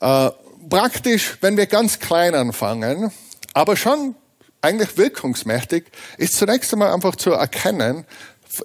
Äh, 0.00 0.30
praktisch, 0.68 1.38
wenn 1.40 1.56
wir 1.56 1.66
ganz 1.66 2.00
klein 2.00 2.34
anfangen, 2.34 3.12
aber 3.52 3.76
schon 3.76 4.16
eigentlich 4.60 4.96
wirkungsmächtig, 4.96 5.84
ist 6.18 6.34
zunächst 6.36 6.72
einmal 6.72 6.92
einfach 6.92 7.14
zu 7.14 7.30
erkennen, 7.30 8.06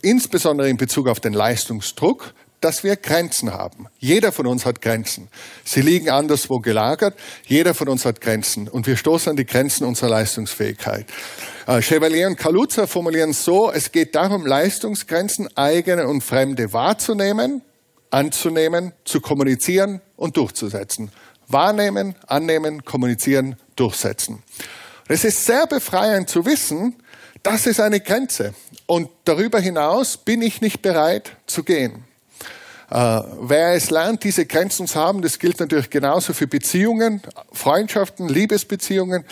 insbesondere 0.01 0.69
in 0.69 0.77
Bezug 0.77 1.07
auf 1.07 1.19
den 1.19 1.33
Leistungsdruck, 1.33 2.33
dass 2.61 2.83
wir 2.83 2.95
Grenzen 2.95 3.53
haben. 3.53 3.87
Jeder 3.99 4.31
von 4.31 4.47
uns 4.47 4.65
hat 4.65 4.81
Grenzen. 4.81 5.29
Sie 5.63 5.81
liegen 5.81 6.09
anderswo 6.09 6.59
gelagert. 6.59 7.15
Jeder 7.45 7.73
von 7.73 7.89
uns 7.89 8.05
hat 8.05 8.21
Grenzen. 8.21 8.67
Und 8.67 8.87
wir 8.87 8.97
stoßen 8.97 9.31
an 9.31 9.35
die 9.35 9.45
Grenzen 9.45 9.85
unserer 9.85 10.09
Leistungsfähigkeit. 10.09 11.05
Äh, 11.67 11.81
Chevalier 11.81 12.27
und 12.27 12.37
Kaluza 12.37 12.87
formulieren 12.87 13.33
so, 13.33 13.71
es 13.71 13.91
geht 13.91 14.15
darum, 14.15 14.45
Leistungsgrenzen 14.45 15.55
eigene 15.55 16.07
und 16.07 16.21
fremde 16.21 16.73
wahrzunehmen, 16.73 17.61
anzunehmen, 18.09 18.93
zu 19.05 19.21
kommunizieren 19.21 20.01
und 20.15 20.37
durchzusetzen. 20.37 21.11
Wahrnehmen, 21.47 22.15
annehmen, 22.27 22.83
kommunizieren, 22.83 23.55
durchsetzen. 23.75 24.43
Es 25.07 25.23
ist 25.23 25.45
sehr 25.45 25.65
befreiend 25.65 26.29
zu 26.29 26.45
wissen, 26.45 26.95
das 27.41 27.65
ist 27.65 27.79
eine 27.79 27.99
Grenze. 27.99 28.53
Und 28.85 29.09
darüber 29.23 29.59
hinaus 29.59 30.17
bin 30.17 30.41
ich 30.41 30.61
nicht 30.61 30.81
bereit 30.81 31.37
zu 31.47 31.63
gehen. 31.63 32.03
Äh, 32.91 33.21
wer 33.41 33.73
es 33.73 33.91
lernt, 33.91 34.23
diese 34.23 34.45
Grenzen 34.45 34.87
zu 34.87 34.99
haben, 34.99 35.21
das 35.21 35.37
gilt 35.37 35.59
natürlich 35.59 35.89
genauso 35.89 36.33
für 36.33 36.47
Beziehungen, 36.47 37.21
Freundschaften, 37.51 38.27
Liebesbeziehungen. 38.27 39.25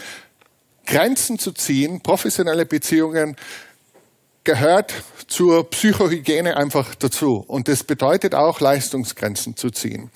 Grenzen 0.86 1.38
zu 1.38 1.52
ziehen, 1.52 2.02
professionelle 2.02 2.66
Beziehungen, 2.66 3.36
gehört 4.44 4.94
zur 5.28 5.70
Psychohygiene 5.70 6.56
einfach 6.56 6.96
dazu. 6.96 7.44
Und 7.46 7.68
das 7.68 7.84
bedeutet 7.84 8.34
auch, 8.34 8.62
Leistungsgrenzen 8.62 9.58
zu 9.58 9.70
ziehen. 9.70 10.10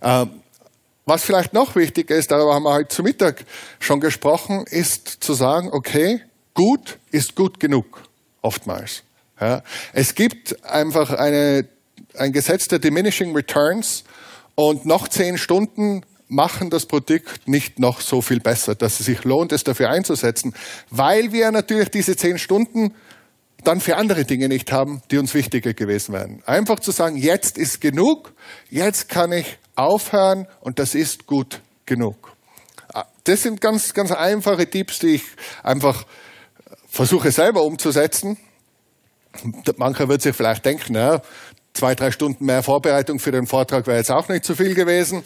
Äh, 0.00 0.26
was 1.06 1.24
vielleicht 1.24 1.52
noch 1.52 1.76
wichtig 1.76 2.10
ist, 2.10 2.30
darüber 2.30 2.54
haben 2.54 2.64
wir 2.64 2.72
heute 2.72 2.88
zu 2.88 3.02
Mittag 3.02 3.44
schon 3.78 4.00
gesprochen, 4.00 4.64
ist 4.68 5.08
zu 5.22 5.34
sagen, 5.34 5.70
okay, 5.72 6.22
gut 6.54 6.98
ist 7.10 7.36
gut 7.36 7.60
genug, 7.60 8.02
oftmals. 8.42 9.02
Ja, 9.40 9.62
es 9.92 10.14
gibt 10.14 10.64
einfach 10.64 11.10
eine 11.10 11.66
ein 12.14 12.32
Gesetz 12.32 12.68
der 12.68 12.78
Diminishing 12.78 13.34
Returns 13.34 14.04
und 14.54 14.86
noch 14.86 15.08
zehn 15.08 15.38
Stunden 15.38 16.02
machen 16.28 16.70
das 16.70 16.86
Produkt 16.86 17.48
nicht 17.48 17.78
noch 17.78 18.00
so 18.00 18.22
viel 18.22 18.40
besser, 18.40 18.74
dass 18.74 19.00
es 19.00 19.06
sich 19.06 19.24
lohnt, 19.24 19.52
es 19.52 19.64
dafür 19.64 19.90
einzusetzen, 19.90 20.54
weil 20.90 21.32
wir 21.32 21.50
natürlich 21.50 21.90
diese 21.90 22.16
zehn 22.16 22.38
Stunden 22.38 22.94
dann 23.64 23.80
für 23.80 23.96
andere 23.96 24.24
Dinge 24.24 24.48
nicht 24.48 24.72
haben, 24.72 25.02
die 25.10 25.18
uns 25.18 25.34
wichtiger 25.34 25.74
gewesen 25.74 26.14
wären. 26.14 26.42
Einfach 26.46 26.80
zu 26.80 26.92
sagen, 26.92 27.16
jetzt 27.16 27.58
ist 27.58 27.80
genug, 27.80 28.32
jetzt 28.70 29.08
kann 29.08 29.32
ich 29.32 29.58
aufhören 29.74 30.46
und 30.60 30.78
das 30.78 30.94
ist 30.94 31.26
gut 31.26 31.60
genug. 31.84 32.32
Das 33.24 33.42
sind 33.42 33.60
ganz, 33.60 33.92
ganz 33.92 34.12
einfache 34.12 34.68
Tipps, 34.68 34.98
die 35.00 35.16
ich 35.16 35.24
einfach 35.62 36.06
versuche 36.88 37.30
selber 37.30 37.62
umzusetzen. 37.62 38.38
Mancher 39.76 40.08
wird 40.08 40.22
sich 40.22 40.34
vielleicht 40.34 40.64
denken, 40.64 40.94
ja, 40.94 41.22
zwei, 41.74 41.94
drei 41.94 42.10
Stunden 42.10 42.44
mehr 42.44 42.62
Vorbereitung 42.62 43.18
für 43.18 43.32
den 43.32 43.46
Vortrag 43.46 43.86
wäre 43.86 43.98
jetzt 43.98 44.10
auch 44.10 44.28
nicht 44.28 44.44
zu 44.44 44.54
viel 44.54 44.74
gewesen. 44.74 45.22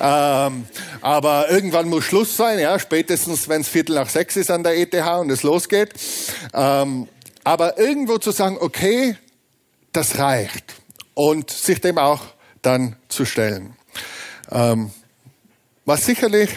Ähm, 0.00 0.66
aber 1.00 1.50
irgendwann 1.50 1.88
muss 1.88 2.04
Schluss 2.04 2.36
sein, 2.36 2.58
ja, 2.58 2.78
spätestens 2.78 3.48
wenn 3.48 3.60
es 3.60 3.68
Viertel 3.68 3.96
nach 3.96 4.08
sechs 4.08 4.36
ist 4.36 4.50
an 4.50 4.62
der 4.62 4.78
ETH 4.78 4.94
und 4.94 5.30
es 5.30 5.42
losgeht. 5.42 5.90
Ähm, 6.54 7.08
aber 7.44 7.78
irgendwo 7.78 8.18
zu 8.18 8.30
sagen, 8.30 8.56
okay, 8.60 9.16
das 9.92 10.18
reicht. 10.18 10.74
Und 11.14 11.50
sich 11.50 11.80
dem 11.80 11.98
auch 11.98 12.22
dann 12.62 12.96
zu 13.08 13.24
stellen. 13.24 13.76
Ähm, 14.50 14.90
was 15.84 16.06
sicherlich 16.06 16.50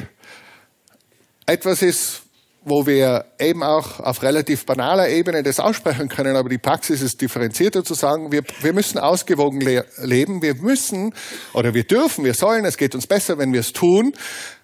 etwas 1.45 1.81
ist, 1.81 2.21
wo 2.65 2.87
wir 2.87 3.25
eben 3.39 3.63
auch 3.63 3.99
auf 3.99 4.23
relativ 4.23 4.65
banaler 4.65 5.07
Ebene 5.07 5.43
das 5.43 5.59
aussprechen 5.59 6.09
können, 6.09 6.35
aber 6.35 6.49
die 6.49 6.57
Praxis 6.57 7.01
ist 7.01 7.21
differenzierter 7.21 7.83
zu 7.83 7.93
sagen, 7.93 8.31
wir, 8.31 8.43
wir 8.61 8.73
müssen 8.73 8.97
ausgewogen 8.97 9.61
le 9.61 9.85
leben, 10.01 10.41
wir 10.41 10.55
müssen 10.55 11.13
oder 11.53 11.73
wir 11.75 11.83
dürfen, 11.83 12.25
wir 12.25 12.33
sollen, 12.33 12.65
es 12.65 12.77
geht 12.77 12.95
uns 12.95 13.05
besser, 13.05 13.37
wenn 13.37 13.53
wir 13.53 13.59
es 13.59 13.71
tun, 13.71 14.13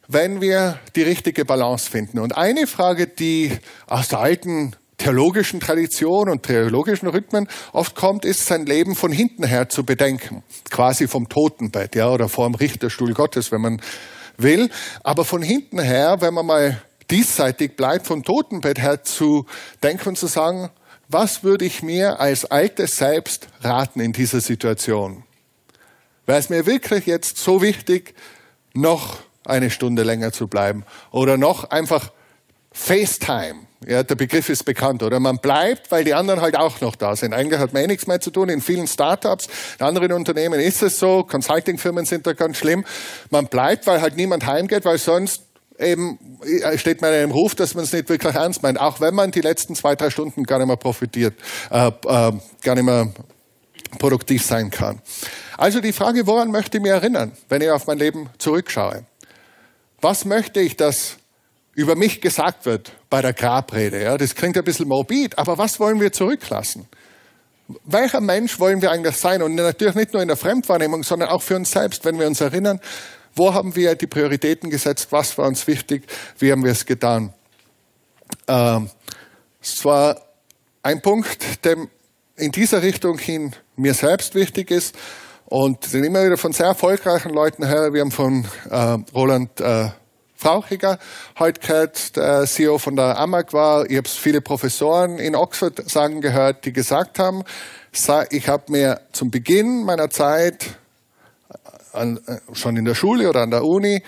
wenn 0.08 0.42
wir 0.42 0.80
die 0.96 1.04
richtige 1.04 1.46
Balance 1.46 1.90
finden. 1.90 2.20
Und 2.20 2.36
eine 2.36 2.66
Frage, 2.66 3.08
die 3.08 3.58
aus 3.88 4.10
der 4.10 4.20
alten 4.20 4.76
theologischen 4.98 5.60
Tradition 5.60 6.30
und 6.30 6.44
theologischen 6.44 7.08
Rhythmen 7.08 7.48
oft 7.72 7.96
kommt, 7.96 8.26
ist 8.26 8.46
sein 8.46 8.66
Leben 8.66 8.96
von 8.96 9.12
hinten 9.12 9.44
her 9.44 9.70
zu 9.70 9.84
bedenken. 9.84 10.44
Quasi 10.70 11.08
vom 11.08 11.30
Totenbett, 11.30 11.96
ja, 11.96 12.10
oder 12.10 12.30
vor 12.30 12.52
Richterstuhl 12.60 13.14
Gottes, 13.14 13.52
wenn 13.52 13.62
man 13.62 13.82
will. 14.38 14.70
Aber 15.04 15.24
von 15.24 15.42
hinten 15.42 15.80
her, 15.80 16.18
wenn 16.20 16.34
man 16.34 16.46
mal 16.46 16.82
diesseitig 17.12 17.76
bleibt, 17.76 18.08
vom 18.08 18.24
Totenbett 18.24 18.80
her 18.80 19.04
zu 19.04 19.46
denken 19.84 20.10
und 20.10 20.18
zu 20.18 20.28
sagen, 20.28 20.72
was 21.08 21.44
würde 21.44 21.66
ich 21.66 21.84
mir 21.84 22.20
als 22.20 22.46
altes 22.46 22.96
Selbst 22.96 23.48
raten 23.62 24.00
in 24.00 24.14
dieser 24.14 24.40
Situation? 24.40 25.24
Wäre 26.26 26.40
es 26.40 26.50
mir 26.50 26.66
wirklich 26.66 27.06
jetzt 27.06 27.38
so 27.38 27.62
wichtig, 27.62 28.16
noch 28.74 29.18
eine 29.46 29.70
Stunde 29.70 30.04
länger 30.04 30.32
zu 30.32 30.48
bleiben 30.48 30.86
oder 31.12 31.38
noch 31.38 31.66
einfach 31.70 32.12
FaceTime. 32.72 33.68
Ja, 33.86 34.04
der 34.04 34.16
Begriff 34.16 34.48
ist 34.48 34.64
bekannt, 34.64 35.04
oder? 35.04 35.20
Man 35.20 35.40
bleibt, 35.40 35.92
weil 35.92 36.04
die 36.04 36.14
anderen 36.14 36.40
halt 36.40 36.56
auch 36.56 36.80
noch 36.82 36.96
da 36.96 37.16
sind. 37.16 37.34
Eigentlich 37.34 37.60
hat 37.60 37.74
man 37.74 37.84
eh 37.84 37.88
nichts 37.88 38.08
mehr 38.08 38.22
zu 38.22 38.30
tun. 38.30 38.48
In 38.48 38.62
vielen 38.62 38.88
Startups, 38.88 39.50
in 39.80 39.86
anderen 39.86 40.14
Unternehmen 40.14 40.60
ist 40.60 40.84
es 40.84 41.00
so. 41.00 41.24
Consultingfirmen 41.24 42.06
sind 42.06 42.28
da 42.28 42.34
ganz 42.34 42.58
schlimm. 42.58 42.86
Man 43.32 43.48
bleibt, 43.48 43.88
weil 43.88 44.00
halt 44.00 44.16
niemand 44.16 44.46
heimgeht, 44.46 44.86
weil 44.86 45.00
sonst 45.00 45.51
eben 45.82 46.20
steht 46.78 47.02
man 47.02 47.12
einem 47.12 47.32
Ruf, 47.32 47.56
dass 47.56 47.76
man 47.76 47.84
es 47.84 47.94
nicht 47.94 48.10
wirklich 48.10 48.34
ernst 48.34 48.64
meint. 48.64 48.80
Auch 48.80 49.00
wenn 49.02 49.14
man 49.14 49.32
die 49.32 49.42
letzten 49.42 49.76
zwei, 49.76 49.96
drei 49.96 50.10
Stunden 50.10 50.44
gar 50.44 50.58
nicht 50.60 50.68
mehr 50.68 50.78
profitiert, 50.78 51.34
äh, 51.70 51.88
äh, 51.88 51.92
gar 52.62 52.76
nicht 52.76 52.84
mehr 52.84 53.12
produktiv 54.00 54.46
sein 54.46 54.72
kann. 54.72 55.02
Also 55.58 55.82
die 55.82 55.94
Frage, 55.94 56.26
woran 56.28 56.52
möchte 56.52 56.78
ich 56.78 56.84
mich 56.84 56.92
erinnern, 56.92 57.34
wenn 57.50 57.62
ich 57.62 57.70
auf 57.70 57.88
mein 57.88 57.98
Leben 57.98 58.30
zurückschaue? 58.38 59.06
Was 60.00 60.26
möchte 60.26 60.60
ich, 60.62 60.78
dass 60.78 61.18
über 61.76 61.96
mich 61.96 62.22
gesagt 62.22 62.66
wird 62.66 62.92
bei 63.10 63.22
der 63.22 63.34
Grabrede. 63.34 64.02
Ja, 64.02 64.18
das 64.18 64.36
klingt 64.36 64.58
ein 64.58 64.64
bisschen 64.64 64.88
morbid, 64.88 65.38
aber 65.38 65.58
was 65.58 65.80
wollen 65.80 66.00
wir 66.00 66.12
zurücklassen? 66.12 66.88
Welcher 67.86 68.20
Mensch 68.20 68.60
wollen 68.60 68.82
wir 68.82 68.92
eigentlich 68.92 69.16
sein? 69.16 69.42
Und 69.42 69.56
natürlich 69.56 69.96
nicht 69.96 70.14
nur 70.14 70.22
in 70.22 70.28
der 70.28 70.36
Fremdwahrnehmung, 70.36 71.04
sondern 71.04 71.30
auch 71.30 71.42
für 71.42 71.56
uns 71.56 71.72
selbst, 71.72 72.04
wenn 72.04 72.20
wir 72.20 72.28
uns 72.28 72.42
erinnern, 72.42 72.82
wo 73.36 73.54
haben 73.54 73.76
wir 73.76 73.96
die 73.96 74.08
Prioritäten 74.08 74.70
gesetzt, 74.70 75.08
was 75.12 75.38
war 75.38 75.48
uns 75.48 75.68
wichtig, 75.68 76.04
wie 76.40 76.52
haben 76.52 76.64
wir 76.64 76.72
es 76.72 76.86
getan. 76.86 77.34
Ähm, 78.48 78.90
es 79.62 79.84
war 79.86 80.20
ein 80.84 81.02
Punkt, 81.02 81.64
der 81.66 81.78
in 82.36 82.52
dieser 82.52 82.82
Richtung 82.82 83.18
hin 83.18 83.56
mir 83.76 83.94
selbst 83.94 84.36
wichtig 84.36 84.72
ist 84.72 84.96
und 85.46 85.94
den 85.94 86.04
immer 86.04 86.26
wieder 86.26 86.38
von 86.38 86.54
sehr 86.54 86.68
erfolgreichen 86.68 87.32
Leuten 87.32 87.66
her. 87.66 87.94
Wir 87.94 88.02
haben 88.02 88.12
von 88.12 88.46
äh, 88.70 88.98
Roland 89.14 89.60
äh, 89.60 89.90
Frauchiger 90.36 90.98
heute 91.38 91.62
gehört, 91.62 92.16
der 92.16 92.46
CEO 92.48 92.80
von 92.80 92.96
der 92.96 93.20
AMAG 93.20 93.54
war. 93.54 93.88
Ich 93.88 93.98
habe 93.98 94.10
viele 94.10 94.42
Professoren 94.42 95.20
in 95.20 95.36
Oxford 95.36 95.88
sagen 95.88 96.20
gehört, 96.20 96.66
die 96.66 96.74
gesagt 96.74 97.20
haben, 97.20 97.44
ich 98.32 98.48
habe 98.48 98.72
mir 98.72 99.02
zum 99.12 99.30
Beginn 99.30 99.84
meiner 99.84 100.10
Zeit 100.10 100.80
an, 101.94 102.20
äh, 102.28 102.38
schon 102.54 102.78
in 102.78 102.86
der 102.86 102.96
Schule 102.96 103.30
oder 103.30 103.42
an 103.42 103.52
der 103.52 103.64
Uni 103.64 104.02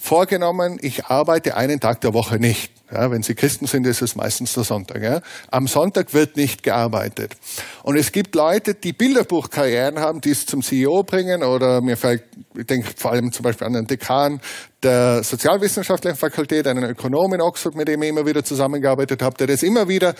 vorgenommen, 0.00 0.78
ich 0.80 1.06
arbeite 1.06 1.56
einen 1.56 1.80
Tag 1.80 2.00
der 2.00 2.14
Woche 2.14 2.36
nicht. 2.36 2.72
Ja, 2.92 3.10
wenn 3.10 3.22
Sie 3.22 3.34
Christen 3.34 3.66
sind, 3.66 3.86
ist 3.86 4.02
es 4.02 4.14
meistens 4.14 4.52
der 4.52 4.62
Sonntag. 4.62 5.02
Ja. 5.02 5.20
Am 5.50 5.66
Sonntag 5.66 6.12
wird 6.12 6.36
nicht 6.36 6.62
gearbeitet. 6.62 7.34
Und 7.82 7.96
es 7.96 8.12
gibt 8.12 8.34
Leute, 8.34 8.74
die 8.74 8.92
Bilderbuchkarrieren 8.92 9.98
haben, 9.98 10.20
die 10.20 10.30
es 10.30 10.46
zum 10.46 10.62
CEO 10.62 11.02
bringen 11.02 11.42
oder 11.42 11.80
mir 11.80 11.96
fällt, 11.96 12.24
ich 12.56 12.66
denke 12.66 12.90
vor 12.96 13.12
allem 13.12 13.32
zum 13.32 13.42
Beispiel 13.42 13.66
an 13.66 13.72
den 13.72 13.86
Dekan 13.86 14.40
der 14.82 15.22
Sozialwissenschaftlichen 15.24 16.16
Fakultät, 16.16 16.66
einen 16.66 16.84
Ökonom 16.84 17.32
in 17.32 17.40
Oxford, 17.40 17.74
mit 17.74 17.88
dem 17.88 18.02
ich 18.02 18.10
immer 18.10 18.26
wieder 18.26 18.44
zusammengearbeitet 18.44 19.22
habe, 19.22 19.36
der 19.38 19.46
das 19.46 19.62
immer 19.62 19.88
wieder 19.88 20.14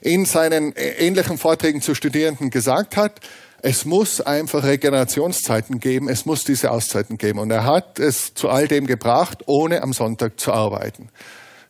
in 0.00 0.24
seinen 0.24 0.72
ähnlichen 0.72 1.36
Vorträgen 1.36 1.82
zu 1.82 1.94
Studierenden 1.94 2.48
gesagt 2.50 2.96
hat. 2.96 3.20
Es 3.68 3.84
muss 3.84 4.20
einfach 4.20 4.62
Regenerationszeiten 4.62 5.80
geben, 5.80 6.08
es 6.08 6.24
muss 6.24 6.44
diese 6.44 6.70
Auszeiten 6.70 7.18
geben. 7.18 7.40
Und 7.40 7.50
er 7.50 7.64
hat 7.64 7.98
es 7.98 8.32
zu 8.32 8.48
all 8.48 8.68
dem 8.68 8.86
gebracht, 8.86 9.42
ohne 9.46 9.82
am 9.82 9.92
Sonntag 9.92 10.38
zu 10.38 10.52
arbeiten. 10.52 11.08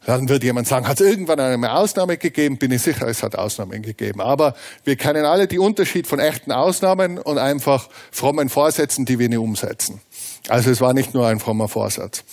Dann 0.05 0.29
wird 0.29 0.45
jemand 0.45 0.69
sagen, 0.69 0.87
hat 0.87 1.01
es 1.01 1.07
irgendwann 1.07 1.41
eine 1.41 1.73
Ausnahme 1.73 2.19
gegeben? 2.19 2.59
Bin 2.59 2.71
ich 2.71 2.83
sicher, 2.83 3.09
es 3.09 3.23
hat 3.23 3.39
Ausnahmen 3.39 3.81
gegeben. 3.81 4.21
Aber 4.21 4.55
wir 4.85 4.97
kennen 4.97 5.25
alle 5.25 5.47
die 5.47 5.59
Unterschied 5.59 6.07
von 6.07 6.19
echten 6.19 6.53
Ausnahmen 6.53 7.17
und 7.17 7.39
einfach 7.39 7.89
frommen 8.11 8.51
Vorsätzen, 8.51 9.07
die 9.07 9.19
wir 9.19 9.31
nicht 9.31 9.39
umsetzen. 9.39 10.03
Also 10.49 10.71
es 10.71 10.83
war 10.83 10.93
nicht 10.93 11.15
nur 11.15 11.27
ein 11.27 11.41
frommer 11.41 11.69
Vorsatz. 11.69 12.25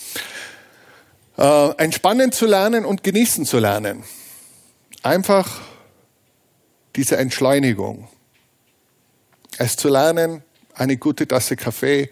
Äh, 1.38 1.70
entspannen 1.78 2.32
zu 2.32 2.44
lernen 2.44 2.84
und 2.84 3.02
genießen 3.02 3.46
zu 3.46 3.60
lernen. 3.60 4.04
Einfach 5.02 5.62
diese 6.96 7.16
Entschleunigung 7.16 8.08
es 9.58 9.76
zu 9.76 9.88
lernen, 9.88 10.42
eine 10.74 10.96
gute 10.96 11.26
Tasse 11.26 11.56
Kaffee, 11.56 12.10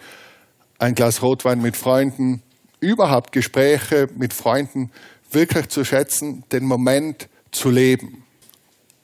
ein 0.78 0.94
Glas 0.94 1.22
Rotwein 1.22 1.60
mit 1.60 1.76
Freunden, 1.76 2.42
überhaupt 2.80 3.32
Gespräche 3.32 4.08
mit 4.16 4.32
Freunden 4.32 4.90
wirklich 5.30 5.68
zu 5.68 5.84
schätzen, 5.84 6.44
den 6.52 6.64
Moment 6.64 7.28
zu 7.50 7.70
leben. 7.70 8.24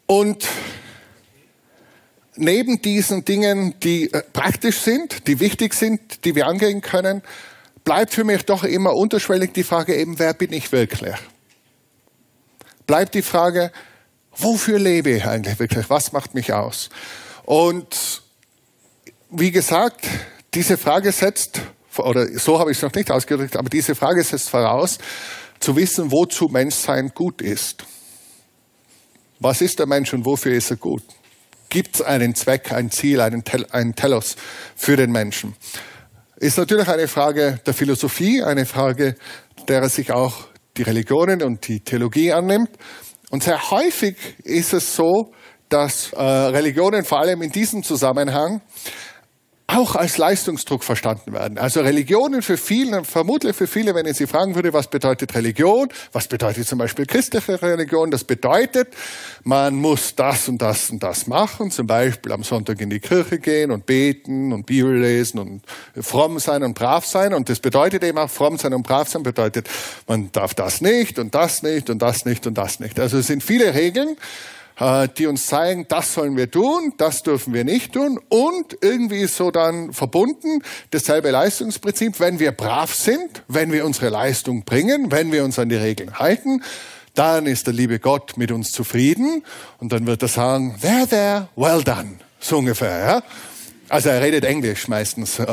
Und 0.06 0.46
neben 2.36 2.80
diesen 2.82 3.24
Dingen, 3.24 3.74
die 3.80 4.12
äh, 4.12 4.22
praktisch 4.32 4.78
sind, 4.78 5.26
die 5.26 5.40
wichtig 5.40 5.74
sind, 5.74 6.24
die 6.24 6.34
wir 6.34 6.46
angehen 6.46 6.80
können, 6.80 7.22
bleibt 7.84 8.12
für 8.12 8.24
mich 8.24 8.44
doch 8.44 8.64
immer 8.64 8.94
unterschwellig 8.94 9.52
die 9.52 9.64
Frage 9.64 9.94
eben, 9.94 10.18
wer 10.18 10.34
bin 10.34 10.52
ich 10.52 10.72
wirklich? 10.72 11.14
Bleibt 12.86 13.14
die 13.14 13.22
Frage, 13.22 13.72
wofür 14.32 14.78
lebe 14.78 15.10
ich 15.10 15.24
eigentlich 15.24 15.58
wirklich? 15.58 15.90
Was 15.90 16.12
macht 16.12 16.34
mich 16.34 16.52
aus? 16.52 16.90
Und 17.44 18.22
wie 19.30 19.50
gesagt, 19.50 20.06
diese 20.54 20.76
Frage 20.76 21.12
setzt, 21.12 21.60
oder 21.98 22.26
so 22.38 22.58
habe 22.58 22.70
ich 22.70 22.78
es 22.78 22.82
noch 22.82 22.94
nicht 22.94 23.10
ausgedrückt, 23.10 23.56
aber 23.56 23.68
diese 23.68 23.94
Frage 23.94 24.22
setzt 24.22 24.48
voraus, 24.48 24.98
zu 25.60 25.76
wissen, 25.76 26.10
wozu 26.12 26.46
Menschsein 26.46 27.10
gut 27.14 27.42
ist. 27.42 27.84
Was 29.40 29.60
ist 29.60 29.78
der 29.78 29.86
Mensch 29.86 30.12
und 30.14 30.24
wofür 30.24 30.52
ist 30.52 30.70
er 30.70 30.76
gut? 30.76 31.02
Gibt 31.68 31.96
es 31.96 32.02
einen 32.02 32.34
Zweck, 32.34 32.72
ein 32.72 32.90
Ziel, 32.90 33.20
einen, 33.20 33.44
Tel 33.44 33.66
einen 33.70 33.94
Telos 33.94 34.36
für 34.74 34.96
den 34.96 35.10
Menschen? 35.10 35.54
Ist 36.36 36.56
natürlich 36.56 36.88
eine 36.88 37.08
Frage 37.08 37.60
der 37.66 37.74
Philosophie, 37.74 38.42
eine 38.42 38.64
Frage, 38.64 39.16
der 39.66 39.88
sich 39.88 40.12
auch 40.12 40.46
die 40.76 40.82
Religionen 40.82 41.42
und 41.42 41.66
die 41.68 41.80
Theologie 41.80 42.32
annimmt. 42.32 42.70
Und 43.30 43.42
sehr 43.42 43.70
häufig 43.70 44.16
ist 44.44 44.72
es 44.72 44.94
so, 44.94 45.32
dass 45.68 46.12
äh, 46.12 46.22
Religionen 46.22 47.04
vor 47.04 47.20
allem 47.20 47.42
in 47.42 47.50
diesem 47.50 47.82
Zusammenhang 47.82 48.62
auch 49.70 49.96
als 49.96 50.16
Leistungsdruck 50.16 50.82
verstanden 50.82 51.34
werden. 51.34 51.58
Also 51.58 51.82
Religionen 51.82 52.40
für 52.40 52.56
viele, 52.56 53.04
vermutlich 53.04 53.54
für 53.54 53.66
viele, 53.66 53.94
wenn 53.94 54.06
ich 54.06 54.16
sie 54.16 54.26
fragen 54.26 54.54
würde, 54.54 54.72
was 54.72 54.88
bedeutet 54.88 55.34
Religion? 55.34 55.88
Was 56.12 56.26
bedeutet 56.26 56.66
zum 56.66 56.78
Beispiel 56.78 57.04
christliche 57.04 57.60
Religion? 57.60 58.10
Das 58.10 58.24
bedeutet, 58.24 58.88
man 59.44 59.74
muss 59.74 60.14
das 60.14 60.48
und 60.48 60.62
das 60.62 60.88
und 60.88 61.02
das 61.02 61.26
machen, 61.26 61.70
zum 61.70 61.86
Beispiel 61.86 62.32
am 62.32 62.44
Sonntag 62.44 62.80
in 62.80 62.88
die 62.88 62.98
Kirche 62.98 63.38
gehen 63.38 63.70
und 63.70 63.84
beten 63.84 64.54
und 64.54 64.64
Bibel 64.64 64.98
lesen 64.98 65.38
und 65.38 65.62
fromm 66.00 66.38
sein 66.38 66.62
und 66.62 66.72
brav 66.72 67.04
sein. 67.04 67.34
Und 67.34 67.50
das 67.50 67.60
bedeutet 67.60 68.02
eben 68.04 68.16
auch, 68.16 68.30
fromm 68.30 68.56
sein 68.56 68.72
und 68.72 68.84
brav 68.84 69.06
sein 69.08 69.22
bedeutet, 69.22 69.68
man 70.06 70.32
darf 70.32 70.54
das 70.54 70.80
nicht 70.80 71.18
und 71.18 71.34
das 71.34 71.62
nicht 71.62 71.90
und 71.90 72.00
das 72.00 72.24
nicht 72.24 72.46
und 72.46 72.56
das 72.56 72.80
nicht. 72.80 72.98
Also 72.98 73.18
es 73.18 73.26
sind 73.26 73.42
viele 73.42 73.74
Regeln, 73.74 74.16
die 75.16 75.26
uns 75.26 75.46
zeigen, 75.46 75.86
das 75.88 76.14
sollen 76.14 76.36
wir 76.36 76.50
tun, 76.50 76.92
das 76.98 77.24
dürfen 77.24 77.52
wir 77.52 77.64
nicht 77.64 77.94
tun 77.94 78.20
und 78.28 78.78
irgendwie 78.80 79.26
so 79.26 79.50
dann 79.50 79.92
verbunden 79.92 80.62
dasselbe 80.92 81.32
Leistungsprinzip, 81.32 82.20
wenn 82.20 82.38
wir 82.38 82.52
brav 82.52 82.94
sind, 82.94 83.42
wenn 83.48 83.72
wir 83.72 83.84
unsere 83.84 84.08
Leistung 84.08 84.64
bringen, 84.64 85.10
wenn 85.10 85.32
wir 85.32 85.44
uns 85.44 85.58
an 85.58 85.68
die 85.68 85.74
Regeln 85.74 86.20
halten, 86.20 86.62
dann 87.14 87.46
ist 87.46 87.66
der 87.66 87.74
liebe 87.74 87.98
Gott 87.98 88.36
mit 88.36 88.52
uns 88.52 88.70
zufrieden 88.70 89.42
und 89.78 89.92
dann 89.92 90.06
wird 90.06 90.22
er 90.22 90.28
sagen, 90.28 90.78
there, 90.80 91.08
there, 91.08 91.48
well 91.56 91.82
done, 91.82 92.20
so 92.38 92.58
ungefähr. 92.58 92.98
Ja? 93.00 93.22
Also 93.88 94.10
er 94.10 94.22
redet 94.22 94.44
Englisch 94.44 94.86
meistens, 94.86 95.40
äh, 95.40 95.46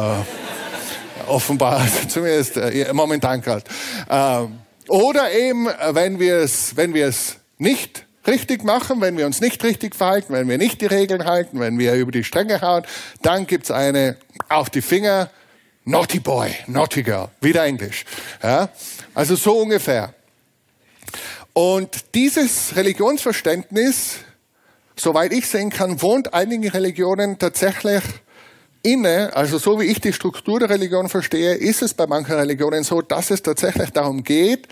offenbar, 1.27 1.85
zumindest 2.07 2.57
äh, 2.57 2.93
momentan 2.93 3.41
gerade. 3.41 3.63
Äh, 4.09 4.91
oder 4.91 5.31
eben, 5.33 5.67
wenn 5.91 6.19
wir 6.19 6.38
es, 6.38 6.75
wenn 6.75 6.93
wir 6.93 7.07
es 7.07 7.38
nicht 7.57 8.05
richtig 8.27 8.63
machen, 8.63 9.01
wenn 9.01 9.17
wir 9.17 9.25
uns 9.25 9.41
nicht 9.41 9.63
richtig 9.63 9.95
verhalten, 9.95 10.33
wenn 10.33 10.47
wir 10.47 10.57
nicht 10.57 10.81
die 10.81 10.85
Regeln 10.85 11.25
halten, 11.25 11.59
wenn 11.59 11.77
wir 11.77 11.93
über 11.93 12.11
die 12.11 12.23
Stränge 12.23 12.61
hauen, 12.61 12.83
dann 13.21 13.47
gibt's 13.47 13.71
eine 13.71 14.17
auf 14.49 14.69
die 14.69 14.81
Finger, 14.81 15.29
naughty 15.85 16.19
boy, 16.19 16.53
naughty 16.67 17.03
girl, 17.03 17.29
wieder 17.41 17.63
Englisch. 17.63 18.05
Ja? 18.41 18.69
Also 19.13 19.35
so 19.35 19.59
ungefähr. 19.59 20.13
Und 21.53 22.13
dieses 22.15 22.75
Religionsverständnis, 22.75 24.17
soweit 24.95 25.31
ich 25.31 25.47
sehen 25.47 25.69
kann, 25.69 26.01
wohnt 26.01 26.33
einigen 26.33 26.67
Religionen 26.67 27.39
tatsächlich 27.39 28.03
inne, 28.85 29.31
also 29.35 29.57
so 29.57 29.79
wie 29.79 29.85
ich 29.85 29.99
die 29.99 30.13
Struktur 30.13 30.59
der 30.59 30.69
Religion 30.69 31.09
verstehe, 31.09 31.55
ist 31.55 31.81
es 31.81 31.93
bei 31.93 32.07
manchen 32.07 32.35
Religionen 32.35 32.83
so, 32.83 33.01
dass 33.01 33.31
es 33.31 33.41
tatsächlich 33.41 33.91
darum 33.91 34.23
geht, 34.23 34.67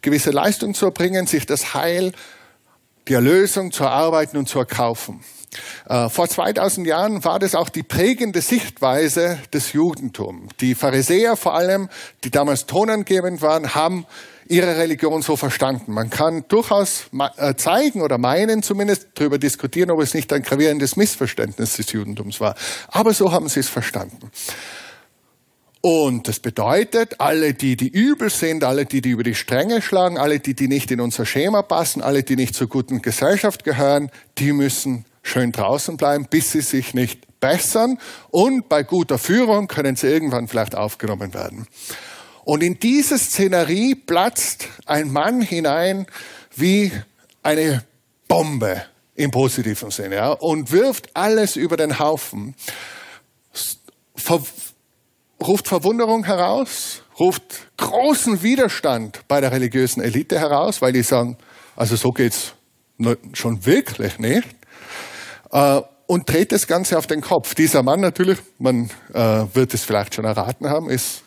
gewisse 0.00 0.30
Leistung 0.30 0.74
zu 0.74 0.86
erbringen, 0.86 1.26
sich 1.26 1.44
das 1.44 1.74
Heil 1.74 2.12
die 3.08 3.14
Erlösung 3.14 3.72
zu 3.72 3.84
erarbeiten 3.84 4.36
und 4.36 4.48
zu 4.48 4.58
erkaufen. 4.58 5.24
Äh, 5.88 6.08
vor 6.08 6.28
2000 6.28 6.86
Jahren 6.86 7.24
war 7.24 7.38
das 7.38 7.54
auch 7.54 7.68
die 7.68 7.82
prägende 7.82 8.42
Sichtweise 8.42 9.38
des 9.52 9.72
Judentums. 9.72 10.52
Die 10.60 10.74
Pharisäer 10.74 11.36
vor 11.36 11.54
allem, 11.54 11.88
die 12.24 12.30
damals 12.30 12.66
tonangebend 12.66 13.40
waren, 13.40 13.74
haben 13.74 14.06
ihre 14.46 14.76
Religion 14.78 15.22
so 15.22 15.36
verstanden. 15.36 15.92
Man 15.92 16.10
kann 16.10 16.44
durchaus 16.48 17.06
äh, 17.36 17.54
zeigen 17.54 18.02
oder 18.02 18.18
meinen 18.18 18.62
zumindest, 18.62 19.08
darüber 19.14 19.38
diskutieren, 19.38 19.90
ob 19.90 20.00
es 20.00 20.14
nicht 20.14 20.32
ein 20.32 20.42
gravierendes 20.42 20.96
Missverständnis 20.96 21.76
des 21.76 21.92
Judentums 21.92 22.40
war. 22.40 22.54
Aber 22.88 23.12
so 23.12 23.32
haben 23.32 23.48
sie 23.48 23.60
es 23.60 23.68
verstanden. 23.68 24.30
Und 25.80 26.26
das 26.26 26.40
bedeutet, 26.40 27.20
alle 27.20 27.54
die, 27.54 27.76
die 27.76 27.88
übel 27.88 28.30
sind, 28.30 28.64
alle 28.64 28.84
die, 28.84 29.00
die 29.00 29.10
über 29.10 29.22
die 29.22 29.36
Stränge 29.36 29.80
schlagen, 29.80 30.18
alle 30.18 30.40
die, 30.40 30.54
die 30.54 30.66
nicht 30.66 30.90
in 30.90 31.00
unser 31.00 31.24
Schema 31.24 31.62
passen, 31.62 32.02
alle 32.02 32.24
die 32.24 32.34
nicht 32.34 32.54
zur 32.54 32.68
guten 32.68 33.00
Gesellschaft 33.00 33.62
gehören, 33.62 34.10
die 34.38 34.52
müssen 34.52 35.04
schön 35.22 35.52
draußen 35.52 35.96
bleiben, 35.96 36.26
bis 36.28 36.52
sie 36.52 36.62
sich 36.62 36.94
nicht 36.94 37.40
bessern. 37.40 37.98
Und 38.30 38.68
bei 38.68 38.82
guter 38.82 39.18
Führung 39.18 39.68
können 39.68 39.94
sie 39.94 40.08
irgendwann 40.08 40.48
vielleicht 40.48 40.74
aufgenommen 40.74 41.32
werden. 41.32 41.68
Und 42.44 42.62
in 42.62 42.80
diese 42.80 43.18
Szenerie 43.18 43.94
platzt 43.94 44.68
ein 44.86 45.12
Mann 45.12 45.42
hinein 45.42 46.06
wie 46.56 46.90
eine 47.42 47.84
Bombe 48.26 48.84
im 49.14 49.30
positiven 49.30 49.90
Sinne 49.90 50.16
ja, 50.16 50.30
und 50.30 50.72
wirft 50.72 51.14
alles 51.14 51.56
über 51.56 51.76
den 51.76 51.98
Haufen. 51.98 52.54
Ruft 55.40 55.68
Verwunderung 55.68 56.24
heraus, 56.24 57.02
ruft 57.18 57.68
großen 57.76 58.42
Widerstand 58.42 59.20
bei 59.28 59.40
der 59.40 59.52
religiösen 59.52 60.02
Elite 60.02 60.38
heraus, 60.38 60.82
weil 60.82 60.92
die 60.92 61.02
sagen, 61.02 61.36
also 61.76 61.96
so 61.96 62.10
geht's 62.10 62.54
schon 63.32 63.64
wirklich 63.64 64.18
nicht. 64.18 64.48
Äh, 65.52 65.80
und 66.06 66.28
dreht 66.28 66.52
das 66.52 66.66
Ganze 66.66 66.96
auf 66.96 67.06
den 67.06 67.20
Kopf. 67.20 67.54
Dieser 67.54 67.82
Mann 67.82 68.00
natürlich, 68.00 68.38
man 68.58 68.90
äh, 69.12 69.44
wird 69.52 69.74
es 69.74 69.84
vielleicht 69.84 70.14
schon 70.14 70.24
erraten 70.24 70.68
haben, 70.68 70.88
ist 70.88 71.22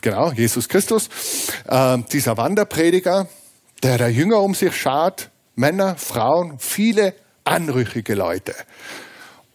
genau 0.00 0.30
Jesus 0.30 0.68
Christus. 0.68 1.08
Äh, 1.66 1.98
dieser 2.12 2.36
Wanderprediger, 2.36 3.28
der 3.82 3.98
der 3.98 4.10
Jünger 4.10 4.40
um 4.40 4.54
sich 4.54 4.76
schart, 4.76 5.30
Männer, 5.56 5.96
Frauen, 5.96 6.58
viele 6.60 7.14
anrüchige 7.42 8.14
Leute. 8.14 8.54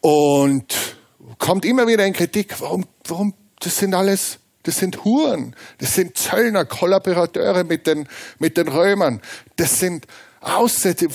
Und 0.02 0.93
kommt 1.38 1.66
immer 1.66 1.88
wieder 1.88 2.06
in 2.06 2.14
Kritik, 2.14 2.60
warum, 2.60 2.86
warum, 3.08 3.34
das 3.60 3.78
sind 3.78 3.94
alles, 3.94 4.40
das 4.64 4.78
sind 4.78 5.04
Huren, 5.04 5.56
das 5.80 5.96
sind 5.96 6.18
Zöllner, 6.18 6.66
Kollaborateure 6.66 7.64
mit 7.64 7.88
den, 7.88 8.08
mit 8.40 8.58
den 8.58 8.68
Römern, 8.68 9.22
das 9.56 9.80
sind 9.80 10.08
Aussätze. 10.42 11.08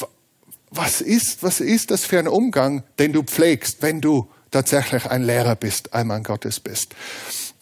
Was 0.71 1.01
ist, 1.01 1.42
was 1.42 1.61
ist 1.61 1.90
das 1.90 2.05
für 2.05 2.18
ein 2.18 2.29
Umgang, 2.29 2.83
den 2.99 3.12
du 3.12 3.23
pflegst, 3.23 3.81
wenn 3.81 4.03
du 4.03 4.29
tatsächlich 4.51 5.07
ein 5.07 5.23
Lehrer 5.23 5.57
bist, 5.57 5.94
ein 5.94 6.07
Mann 6.07 6.23
Gottes 6.23 6.61
bist? 6.61 6.94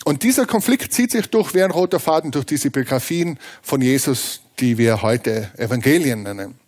Und 0.04 0.22
dieser 0.22 0.46
Konflikt 0.46 0.92
zieht 0.92 1.12
sich 1.12 1.28
durch 1.28 1.54
wie 1.54 1.62
ein 1.62 1.70
roter 1.70 2.00
Faden 2.00 2.30
durch 2.30 2.46
diese 2.46 2.70
Biografien 2.70 3.38
von 3.62 3.80
Jesus, 3.80 4.40
die 4.58 4.78
wir 4.78 5.02
heute 5.02 5.50
Evangelien 5.56 6.22
nennen. 6.22 6.58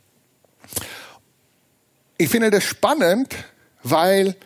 Ich 2.17 2.29
finde 2.29 2.51
das 2.51 2.65
spannend, 2.65 3.35
weil 3.83 4.37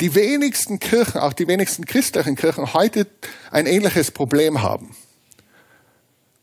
die 0.00 0.14
wenigsten 0.14 0.78
Kirchen, 0.78 1.20
auch 1.20 1.32
die 1.32 1.46
wenigsten 1.46 1.84
christlichen 1.84 2.36
Kirchen 2.36 2.74
heute 2.74 3.06
ein 3.50 3.66
ähnliches 3.66 4.10
Problem 4.10 4.62
haben. 4.62 4.96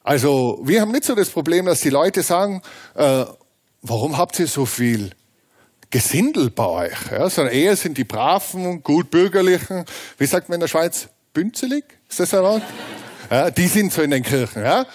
Also 0.04 0.60
wir 0.64 0.82
haben 0.82 0.92
nicht 0.92 1.04
so 1.04 1.16
das 1.16 1.30
Problem, 1.30 1.66
dass 1.66 1.82
die 1.82 1.90
Leute 1.90 2.24
sagen, 2.24 2.62
äh, 2.96 3.26
warum 3.82 4.18
habt 4.18 4.40
ihr 4.40 4.48
so 4.48 4.66
viel 4.66 5.12
Gesindel 5.90 6.50
bei 6.50 6.66
euch? 6.66 7.12
Ja, 7.12 7.30
sondern 7.30 7.54
eher 7.54 7.76
sind 7.76 7.98
die 7.98 8.04
braven, 8.04 8.84
gutbürgerlichen, 8.84 9.86
wie 10.18 10.26
sagt 10.26 10.50
man 10.50 10.56
in 10.56 10.62
der 10.62 10.68
Schweiz, 10.68 11.10
bünzelig? 11.34 11.84
Ist 12.10 12.20
das 12.20 12.34
ein 12.34 12.44
Wort? 12.44 12.64
Ja, 13.30 13.52
die 13.52 13.68
sind 13.68 13.94
so 13.94 14.02
in 14.02 14.12
den 14.12 14.24
Kirchen. 14.24 14.64
Ja? 14.64 14.86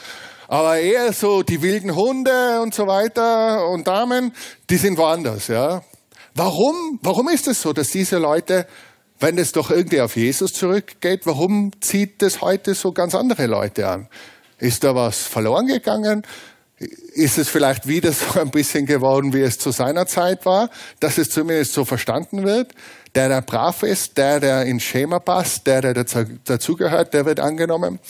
Aber 0.49 0.79
eher 0.79 1.13
so 1.13 1.43
die 1.43 1.63
wilden 1.63 1.95
Hunde 1.95 2.61
und 2.61 2.75
so 2.75 2.87
weiter 2.87 3.69
und 3.69 3.87
Damen, 3.87 4.33
die 4.69 4.77
sind 4.77 4.99
woanders. 4.99 5.49
Ja? 5.49 5.83
Warum, 6.35 6.99
warum 7.01 7.29
ist 7.29 7.47
es 7.47 7.63
so, 7.63 7.73
dass 7.73 7.91
diese 7.91 8.19
Leute, 8.19 8.67
wenn 9.21 9.39
es 9.39 9.53
doch 9.53 9.71
irgendwie 9.71 10.01
auf 10.01 10.17
Jesus 10.17 10.53
zurückgeht, 10.53 11.27
warum 11.27 11.71
zieht 11.81 12.21
das 12.23 12.41
heute 12.41 12.75
so 12.75 12.91
ganz 12.91 13.15
andere 13.15 13.47
Leute 13.47 13.89
an? 13.89 14.09
Ist 14.59 14.83
da 14.83 14.97
was 14.97 15.23
verloren 15.23 15.67
gegangen? 15.67 16.27
Ist 16.79 17.39
es 17.39 17.49
vielleicht 17.49 17.87
wieder 17.87 18.13
so 18.13 18.41
ein 18.41 18.51
bisschen 18.51 18.85
geworden, 18.85 19.33
wie 19.33 19.43
es 19.43 19.59
zu 19.59 19.71
seiner 19.71 20.07
Zeit 20.07 20.45
war, 20.45 20.71
dass 20.99 21.19
es 21.19 21.31
zumindest 21.31 21.73
so 21.73 21.85
verstanden 21.85 22.43
wird? 22.43 22.73
Der, 23.15 23.29
der 23.29 23.43
brav 23.43 23.85
ist, 23.85 24.19
der, 24.19 24.41
der 24.41 24.65
ins 24.65 24.83
Schema 24.83 25.21
passt, 25.21 25.69
der, 25.69 25.83
der 25.83 26.05
dazugehört, 26.45 27.15
der 27.15 27.27
wird 27.27 27.39
angenommen. 27.39 28.01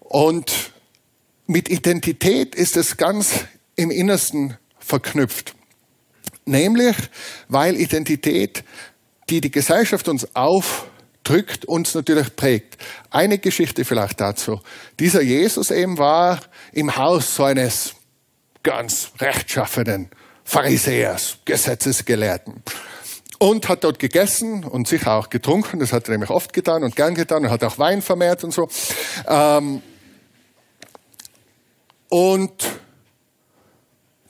Und 0.00 0.72
mit 1.46 1.70
Identität 1.70 2.54
ist 2.54 2.76
es 2.76 2.98
ganz 2.98 3.46
im 3.74 3.90
Innersten 3.90 4.58
verknüpft. 4.78 5.55
Nämlich, 6.44 6.96
weil 7.48 7.76
Identität, 7.76 8.64
die 9.28 9.40
die 9.40 9.50
Gesellschaft 9.50 10.08
uns 10.08 10.28
aufdrückt, 10.34 11.64
uns 11.64 11.94
natürlich 11.94 12.36
prägt. 12.36 12.76
Eine 13.10 13.38
Geschichte 13.38 13.84
vielleicht 13.84 14.20
dazu. 14.20 14.60
Dieser 15.00 15.22
Jesus 15.22 15.70
eben 15.70 15.98
war 15.98 16.40
im 16.72 16.96
Haus 16.96 17.34
so 17.34 17.44
eines 17.44 17.94
ganz 18.62 19.10
rechtschaffenen 19.20 20.10
Pharisäers, 20.44 21.38
Gesetzesgelehrten. 21.44 22.62
Und 23.38 23.68
hat 23.68 23.84
dort 23.84 23.98
gegessen 23.98 24.64
und 24.64 24.88
sicher 24.88 25.12
auch 25.12 25.28
getrunken, 25.28 25.78
das 25.80 25.92
hat 25.92 26.08
er 26.08 26.12
nämlich 26.12 26.30
oft 26.30 26.52
getan 26.52 26.82
und 26.84 26.96
gern 26.96 27.14
getan 27.14 27.44
und 27.44 27.50
hat 27.50 27.62
auch 27.64 27.78
Wein 27.78 28.00
vermehrt 28.00 28.44
und 28.44 28.52
so. 28.52 28.68
Ähm, 29.28 29.82
und 32.08 32.52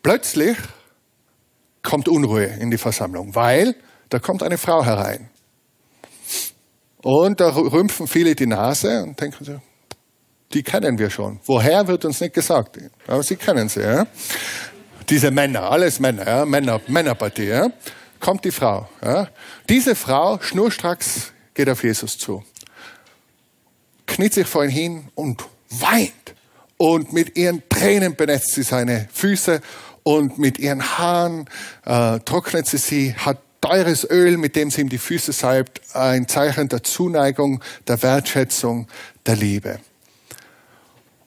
plötzlich 0.03 0.57
kommt 1.87 2.09
Unruhe 2.09 2.44
in 2.44 2.70
die 2.70 2.79
Versammlung, 2.79 3.35
weil 3.35 3.77
da 4.09 4.18
kommt 4.18 4.42
eine 4.42 4.59
Frau 4.59 4.85
herein. 4.85 5.31
Und 7.03 7.40
da 7.40 7.55
rümpfen 7.55 8.09
viele 8.09 8.35
die 8.35 8.46
Nase 8.46 9.05
und 9.05 9.20
denken 9.20 9.44
so, 9.44 9.61
die 10.53 10.64
kennen 10.64 10.99
wir 10.99 11.11
schon. 11.11 11.38
Woher 11.44 11.87
wird 11.87 12.05
uns 12.05 12.20
nicht 12.20 12.35
gesagt, 12.35 12.79
aber 13.07 13.22
sie 13.22 13.37
kennen 13.37 13.68
sie. 13.68 13.83
Ja? 13.83 14.07
Diese 15.09 15.31
Männer, 15.31 15.70
alles 15.70 16.01
Männer, 16.01 16.27
ja? 16.27 16.44
Männer 16.44 16.81
Männerpartie. 16.88 17.44
Ja? 17.44 17.68
Kommt 18.18 18.44
die 18.44 18.51
Frau. 18.51 18.88
Ja? 19.05 19.29
Diese 19.68 19.94
Frau, 19.94 20.40
schnurstracks, 20.40 21.33
geht 21.55 21.68
auf 21.68 21.85
Jesus 21.85 22.18
zu, 22.18 22.42
kniet 24.07 24.35
sich 24.35 24.46
vor 24.46 24.64
ihn 24.64 24.70
hin 24.70 25.09
und 25.14 25.44
weint. 25.70 26.35
Und 26.79 27.12
mit 27.12 27.37
ihren 27.38 27.62
Tränen 27.68 28.16
benetzt 28.16 28.53
sie 28.53 28.62
seine 28.62 29.09
Füße 29.12 29.61
und 30.07 30.38
mit 30.38 30.61
ihren 30.61 30.99
Haaren 30.99 31.51
äh, 31.85 32.21
trocknet 32.21 32.69
sie 32.69 32.79
sie, 32.79 33.14
hat 33.16 33.40
teures 33.61 34.09
Öl, 34.09 34.37
mit 34.37 34.55
dem 34.55 34.71
sie 34.71 34.83
ihm 34.83 34.88
die 34.88 34.99
Füße 34.99 35.33
salbt, 35.33 35.81
ein 35.97 36.29
Zeichen 36.29 36.69
der 36.69 36.85
Zuneigung, 36.85 37.61
der 37.88 38.01
Wertschätzung, 38.05 38.87
der 39.27 39.35
Liebe. 39.35 39.81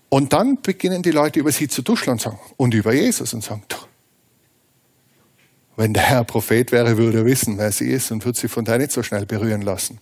Und 0.07 0.31
dann 0.31 0.61
beginnen 0.61 1.01
die 1.01 1.11
Leute 1.11 1.41
über 1.41 1.51
sie 1.51 1.67
zu 1.67 1.81
duscheln 1.81 2.13
und 2.13 2.21
sagen, 2.21 2.39
und 2.55 2.73
über 2.73 2.93
Jesus 2.93 3.33
und 3.33 3.43
sagen, 3.43 3.63
wenn 5.75 5.93
der 5.93 6.03
Herr 6.03 6.23
Prophet 6.23 6.71
wäre, 6.71 6.97
würde 6.97 7.17
er 7.17 7.25
wissen, 7.25 7.57
wer 7.57 7.73
sie 7.73 7.91
ist 7.91 8.11
und 8.11 8.23
würde 8.23 8.39
sie 8.39 8.47
von 8.47 8.63
da 8.63 8.77
nicht 8.77 8.93
so 8.93 9.03
schnell 9.03 9.25
berühren 9.25 9.61
lassen. 9.61 9.99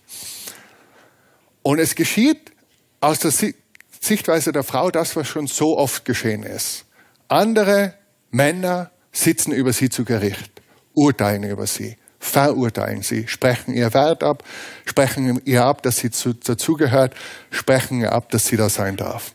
Und 1.62 1.80
es 1.80 1.96
geschieht 1.96 2.52
aus 3.00 3.18
der 3.18 3.32
Sichtweise 4.00 4.52
der 4.52 4.62
Frau 4.62 4.92
das, 4.92 5.16
was 5.16 5.26
schon 5.26 5.48
so 5.48 5.76
oft 5.76 6.04
geschehen 6.04 6.44
ist. 6.44 6.84
Andere 7.26 7.94
Männer 8.30 8.90
sitzen 9.12 9.52
über 9.52 9.72
sie 9.72 9.88
zu 9.88 10.04
Gericht, 10.04 10.62
urteilen 10.94 11.44
über 11.44 11.66
sie, 11.66 11.96
verurteilen 12.18 13.02
sie, 13.02 13.26
sprechen 13.26 13.74
ihr 13.74 13.92
Wert 13.94 14.22
ab, 14.22 14.44
sprechen 14.84 15.40
ihr 15.44 15.64
ab, 15.64 15.82
dass 15.82 15.98
sie 15.98 16.10
zu, 16.10 16.34
dazugehört, 16.34 17.14
sprechen 17.50 18.00
ihr 18.00 18.12
ab, 18.12 18.30
dass 18.30 18.46
sie 18.46 18.56
da 18.56 18.68
sein 18.68 18.96
darf. 18.96 19.32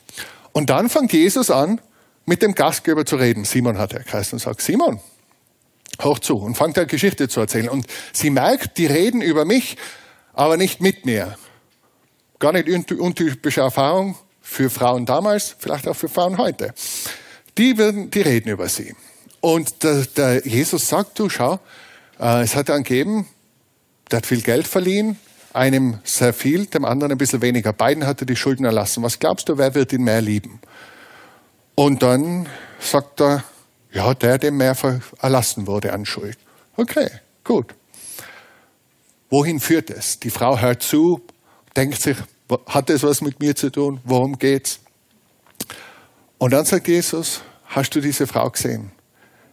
Und 0.52 0.70
dann 0.70 0.90
fängt 0.90 1.14
Jesus 1.14 1.50
an, 1.50 1.82
mit 2.26 2.42
dem 2.42 2.56
Gastgeber 2.56 3.06
zu 3.06 3.16
reden. 3.16 3.44
Simon 3.46 3.78
hat 3.78 3.94
er 3.94 4.04
geheißen 4.04 4.38
und 4.38 4.40
sagt, 4.40 4.62
Simon, 4.62 5.00
hoch 6.02 6.20
zu 6.20 6.38
und 6.38 6.56
fängt 6.56 6.78
eine 6.78 6.88
Geschichte 6.88 7.28
zu 7.28 7.42
erzählen. 7.42 7.70
Und 7.70 7.88
sie 8.14 8.30
merkt, 8.30 8.78
die 8.78 8.86
reden 8.86 9.22
über 9.22 9.46
mich, 9.46 9.78
aber 10.34 10.56
nicht 10.56 10.80
mit 10.80 11.06
mir. 11.06 11.38
Gar 12.40 12.54
nicht 12.54 12.70
untypische 12.70 13.62
Erfahrung 13.62 14.18
für 14.42 14.70
Frauen 14.70 15.06
damals, 15.06 15.56
vielleicht 15.58 15.88
auch 15.88 15.96
für 15.96 16.10
Frauen 16.10 16.38
heute 16.38 16.74
die, 17.58 17.78
werden, 17.78 18.10
die 18.12 18.22
reden 18.22 18.50
über 18.50 18.70
sie. 18.70 18.96
Und 19.42 19.84
der, 19.84 20.06
der 20.06 20.48
Jesus 20.48 20.88
sagt, 20.88 21.20
du 21.20 21.30
schau, 21.30 21.60
äh, 22.20 22.44
es 22.44 22.56
hat 22.56 22.70
einen 22.70 22.84
gegeben, 22.84 23.28
der 24.10 24.18
hat 24.18 24.26
viel 24.26 24.42
Geld 24.42 24.68
verliehen, 24.68 25.18
einem 25.54 26.00
sehr 26.04 26.34
viel, 26.34 26.66
dem 26.66 26.86
anderen 26.86 27.12
ein 27.12 27.18
bisschen 27.18 27.42
weniger. 27.42 27.74
Beiden 27.74 28.06
hat 28.06 28.22
er 28.22 28.26
die 28.26 28.36
Schulden 28.36 28.66
erlassen. 28.66 29.04
Was 29.04 29.20
glaubst 29.20 29.50
du, 29.50 29.58
wer 29.58 29.76
wird 29.76 29.94
ihn 29.94 30.04
mehr 30.04 30.22
lieben? 30.22 30.60
Und 31.76 32.04
dann 32.04 32.48
sagt 32.80 33.22
er, 33.22 33.44
ja, 33.92 34.14
der, 34.14 34.38
dem 34.38 34.58
mehr 34.58 34.76
erlassen 35.22 35.68
wurde 35.68 35.94
an 35.94 36.06
Schuld. 36.06 36.38
Okay, 36.76 37.10
gut. 37.44 37.76
Wohin 39.30 39.60
führt 39.60 39.90
es? 39.90 40.20
Die 40.20 40.30
Frau 40.30 40.60
hört 40.60 40.84
zu, 40.84 41.22
denkt 41.76 42.02
sich, 42.02 42.18
hat 42.68 42.90
es 42.90 43.04
was 43.04 43.22
mit 43.22 43.40
mir 43.40 43.56
zu 43.56 43.72
tun? 43.72 44.00
Worum 44.04 44.38
geht's? 44.38 44.80
Und 46.44 46.52
dann 46.52 46.66
sagt 46.66 46.90
Jesus, 46.90 47.40
hast 47.68 47.96
du 47.96 48.02
diese 48.02 48.28
Frau 48.28 48.50
gesehen? 48.50 48.92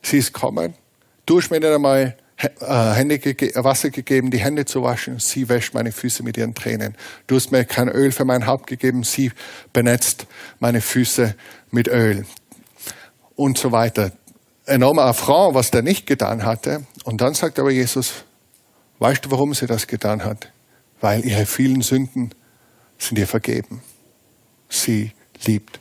Sie 0.03 0.19
ist 0.19 0.35
gekommen, 0.35 0.75
du 1.25 1.39
hast 1.39 1.49
mir 1.49 1.61
nicht 1.61 1.71
einmal 1.71 2.17
äh, 2.37 2.91
Hände 2.95 3.21
ge 3.21 3.53
Wasser 3.55 3.91
gegeben, 3.91 4.33
die 4.33 4.41
Hände 4.41 4.65
zu 4.65 4.83
waschen. 4.83 5.21
Sie 5.21 5.49
wäscht 5.49 5.73
meine 5.73 5.93
Füße 5.93 6.25
mit 6.25 6.37
ihren 6.37 6.53
Tränen. 6.53 6.97
Du 7.29 7.37
hast 7.37 7.53
mir 7.53 7.65
kein 7.65 7.89
Öl 7.89 8.11
für 8.11 8.25
mein 8.25 8.45
Haupt 8.45 8.67
gegeben. 8.67 9.05
Sie 9.05 9.31
benetzt 9.73 10.27
meine 10.59 10.81
Füße 10.81 11.37
mit 11.71 11.87
Öl. 11.87 12.27
Und 13.37 13.57
so 13.57 13.71
weiter. 13.71 14.11
Enormer 14.67 15.03
Affront, 15.03 15.55
was 15.55 15.71
der 15.71 15.83
nicht 15.83 16.09
getan 16.09 16.45
hatte. 16.45 16.85
Und 17.05 17.21
dann 17.21 17.35
sagt 17.35 17.61
aber 17.61 17.71
Jesus, 17.71 18.25
weißt 18.99 19.27
du, 19.27 19.31
warum 19.31 19.55
sie 19.55 19.69
das 19.69 19.87
getan 19.87 20.25
hat? 20.25 20.51
Weil 21.01 21.25
ihre 21.25 21.47
vielen 21.47 21.83
Sünden 21.83 22.35
sind 22.99 23.17
ihr 23.17 23.29
vergeben. 23.29 23.81
Sie 24.69 25.13
liebt. 25.45 25.80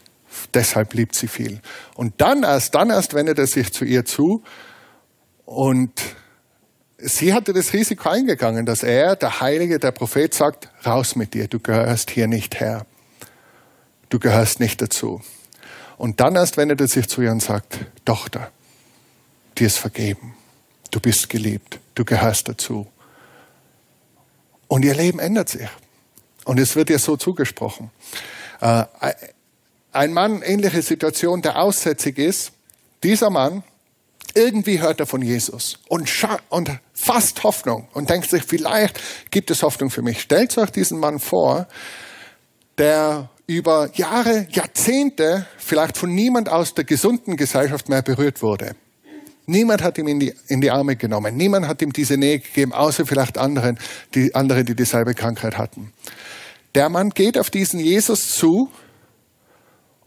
Deshalb 0.54 0.94
liebt 0.94 1.16
sie 1.16 1.28
viel. 1.28 1.62
Und 1.96 2.22
dann 2.22 2.44
erst, 2.44 2.76
dann 2.76 2.90
erst 2.90 3.14
wendet 3.14 3.40
er 3.40 3.48
sich 3.48 3.74
zu 3.74 3.86
ihr 3.86 4.06
zu 4.06 4.44
und 5.46 6.02
sie 6.98 7.34
hatte 7.34 7.54
das 7.54 7.74
Risiko 7.74 8.10
eingegangen, 8.10 8.66
dass 8.66 8.84
er, 8.84 9.16
der 9.16 9.42
Heilige, 9.42 9.80
der 9.80 9.92
Prophet 9.92 10.34
sagt, 10.34 10.70
raus 10.86 11.16
mit 11.16 11.34
dir, 11.34 11.48
du 11.48 11.60
gehörst 11.60 12.12
hier 12.12 12.28
nicht 12.28 12.60
her. 12.60 12.86
Du 14.10 14.20
gehörst 14.20 14.60
nicht 14.60 14.82
dazu. 14.82 15.22
Und 15.98 16.20
dann 16.20 16.36
erst 16.36 16.58
wendet 16.58 16.82
er 16.82 16.88
sich 16.88 17.08
zu 17.08 17.22
ihr 17.22 17.32
und 17.32 17.42
sagt, 17.42 17.80
Tochter, 18.06 18.52
dir 19.58 19.68
ist 19.68 19.78
vergeben. 19.78 20.36
Du 20.92 21.00
bist 21.00 21.30
geliebt. 21.30 21.80
Du 21.96 22.06
gehörst 22.06 22.48
dazu. 22.48 22.88
Und 24.68 24.86
ihr 24.86 24.96
Leben 24.96 25.20
ändert 25.20 25.50
sich. 25.50 25.68
Und 26.46 26.60
es 26.60 26.76
wird 26.76 26.90
ihr 26.90 27.00
so 27.00 27.18
zugesprochen. 27.18 27.92
Ein 29.92 30.14
Mann, 30.14 30.42
ähnliche 30.44 30.82
Situation, 30.82 31.42
der 31.42 31.60
aussätzig 31.60 32.18
ist, 32.20 32.52
dieser 33.04 33.30
Mann 33.30 33.64
irgendwie 34.36 34.80
hört 34.80 35.00
er 35.00 35.08
von 35.08 35.22
Jesus 35.22 35.80
und, 35.88 36.10
und 36.50 36.72
fast 36.94 37.44
Hoffnung 37.44 37.88
und 37.94 38.10
denkt 38.10 38.30
sich, 38.30 38.44
vielleicht 38.44 39.00
gibt 39.32 39.50
es 39.50 39.64
Hoffnung 39.64 39.90
für 39.90 40.04
mich. 40.04 40.22
Stellt 40.22 40.56
euch 40.58 40.70
diesen 40.70 41.00
Mann 41.00 41.20
vor, 41.20 41.68
der 42.78 43.30
über 43.48 43.90
Jahre, 43.96 44.48
Jahrzehnte 44.52 45.48
vielleicht 45.58 45.98
von 45.98 46.14
niemand 46.14 46.50
aus 46.50 46.76
der 46.76 46.84
gesunden 46.84 47.36
Gesellschaft 47.36 47.90
mehr 47.90 48.04
berührt 48.04 48.44
wurde. 48.44 48.76
Niemand 49.48 49.82
hat 49.82 49.98
ihm 49.98 50.08
in 50.08 50.20
die, 50.20 50.34
in 50.48 50.62
die 50.62 50.70
Arme 50.70 50.96
genommen. 50.96 51.36
Niemand 51.36 51.68
hat 51.68 51.82
ihm 51.82 51.92
diese 51.92 52.18
Nähe 52.18 52.38
gegeben, 52.38 52.72
außer 52.72 53.08
vielleicht 53.08 53.40
anderen, 53.40 53.80
die, 54.14 54.36
andere, 54.36 54.64
die 54.64 54.76
dieselbe 54.76 55.16
Krankheit 55.16 55.58
hatten. 55.58 55.92
Der 56.76 56.90
Mann 56.90 57.10
geht 57.10 57.36
auf 57.40 57.50
diesen 57.50 57.80
Jesus 57.80 58.36
zu 58.36 58.70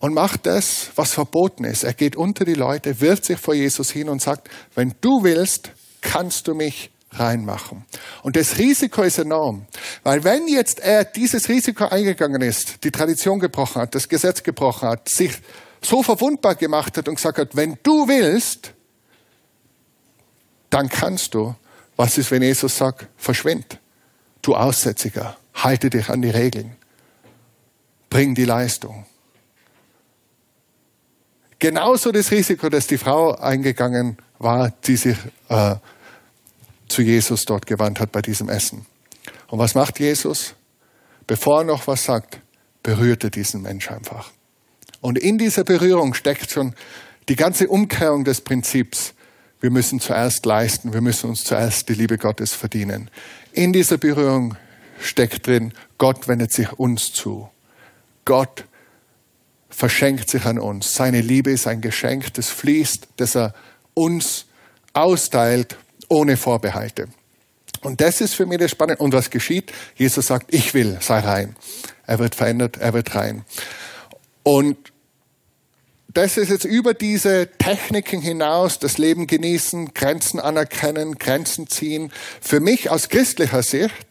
und 0.02 0.14
macht 0.14 0.46
das, 0.46 0.90
was 0.96 1.12
verboten 1.12 1.62
ist. 1.62 1.84
Er 1.84 1.94
geht 1.94 2.16
unter 2.16 2.44
die 2.44 2.54
Leute, 2.54 3.00
wirft 3.00 3.24
sich 3.24 3.38
vor 3.38 3.54
Jesus 3.54 3.92
hin 3.92 4.08
und 4.08 4.20
sagt, 4.20 4.50
wenn 4.74 4.94
du 5.00 5.22
willst, 5.22 5.70
kannst 6.00 6.48
du 6.48 6.54
mich 6.56 6.90
reinmachen. 7.12 7.84
Und 8.24 8.34
das 8.34 8.58
Risiko 8.58 9.02
ist 9.02 9.18
enorm, 9.18 9.64
weil 10.02 10.24
wenn 10.24 10.48
jetzt 10.48 10.80
er 10.80 11.04
dieses 11.04 11.48
Risiko 11.48 11.84
eingegangen 11.84 12.42
ist, 12.42 12.82
die 12.82 12.90
Tradition 12.90 13.38
gebrochen 13.38 13.80
hat, 13.80 13.94
das 13.94 14.08
Gesetz 14.08 14.42
gebrochen 14.42 14.88
hat, 14.88 15.08
sich 15.08 15.34
so 15.80 16.02
verwundbar 16.02 16.56
gemacht 16.56 16.98
hat 16.98 17.06
und 17.06 17.14
gesagt 17.14 17.38
hat, 17.38 17.54
wenn 17.54 17.78
du 17.84 18.08
willst, 18.08 18.72
dann 20.68 20.88
kannst 20.88 21.34
du, 21.34 21.54
was 21.94 22.18
ist, 22.18 22.32
wenn 22.32 22.42
Jesus 22.42 22.76
sagt, 22.76 23.06
verschwind, 23.16 23.78
du 24.40 24.56
Aussätziger, 24.56 25.36
halte 25.54 25.90
dich 25.90 26.08
an 26.08 26.22
die 26.22 26.30
Regeln, 26.30 26.74
bring 28.10 28.34
die 28.34 28.46
Leistung. 28.46 29.06
Genauso 31.62 32.10
das 32.10 32.32
Risiko, 32.32 32.68
dass 32.70 32.88
die 32.88 32.98
Frau 32.98 33.36
eingegangen 33.36 34.16
war, 34.40 34.72
die 34.84 34.96
sich 34.96 35.16
äh, 35.48 35.76
zu 36.88 37.02
Jesus 37.02 37.44
dort 37.44 37.66
gewandt 37.66 38.00
hat 38.00 38.10
bei 38.10 38.20
diesem 38.20 38.48
Essen. 38.48 38.84
Und 39.46 39.60
was 39.60 39.76
macht 39.76 40.00
Jesus? 40.00 40.56
Bevor 41.28 41.60
er 41.60 41.64
noch 41.64 41.86
was 41.86 42.02
sagt, 42.02 42.40
berührt 42.82 43.22
er 43.22 43.30
diesen 43.30 43.62
Mensch 43.62 43.92
einfach. 43.92 44.32
Und 45.00 45.20
in 45.20 45.38
dieser 45.38 45.62
Berührung 45.62 46.14
steckt 46.14 46.50
schon 46.50 46.74
die 47.28 47.36
ganze 47.36 47.68
Umkehrung 47.68 48.24
des 48.24 48.40
Prinzips. 48.40 49.14
Wir 49.60 49.70
müssen 49.70 50.00
zuerst 50.00 50.44
leisten, 50.44 50.92
wir 50.92 51.00
müssen 51.00 51.30
uns 51.30 51.44
zuerst 51.44 51.88
die 51.88 51.94
Liebe 51.94 52.18
Gottes 52.18 52.54
verdienen. 52.54 53.08
In 53.52 53.72
dieser 53.72 53.98
Berührung 53.98 54.56
steckt 54.98 55.46
drin, 55.46 55.72
Gott 55.96 56.26
wendet 56.26 56.50
sich 56.50 56.72
uns 56.72 57.12
zu. 57.12 57.48
Gott 58.24 58.64
verschenkt 59.74 60.30
sich 60.30 60.44
an 60.44 60.58
uns. 60.58 60.94
Seine 60.94 61.20
Liebe 61.20 61.50
ist 61.50 61.66
ein 61.66 61.80
Geschenk, 61.80 62.34
das 62.34 62.50
fließt, 62.50 63.08
das 63.16 63.34
er 63.34 63.54
uns 63.94 64.46
austeilt 64.92 65.76
ohne 66.08 66.36
Vorbehalte. 66.36 67.08
Und 67.80 68.00
das 68.00 68.20
ist 68.20 68.34
für 68.34 68.46
mich 68.46 68.58
das 68.58 68.70
Spannende. 68.70 69.02
Und 69.02 69.12
was 69.12 69.30
geschieht? 69.30 69.72
Jesus 69.96 70.28
sagt, 70.28 70.54
ich 70.54 70.72
will, 70.74 70.98
sei 71.00 71.18
rein. 71.18 71.56
Er 72.06 72.18
wird 72.18 72.34
verändert, 72.34 72.76
er 72.76 72.92
wird 72.92 73.14
rein. 73.14 73.44
Und 74.44 74.76
das 76.14 76.36
ist 76.36 76.50
jetzt 76.50 76.64
über 76.64 76.92
diese 76.92 77.48
Techniken 77.58 78.20
hinaus, 78.20 78.78
das 78.78 78.98
Leben 78.98 79.26
genießen, 79.26 79.94
Grenzen 79.94 80.38
anerkennen, 80.38 81.18
Grenzen 81.18 81.68
ziehen. 81.68 82.12
Für 82.40 82.60
mich 82.60 82.90
aus 82.90 83.08
christlicher 83.08 83.62
Sicht 83.62 84.06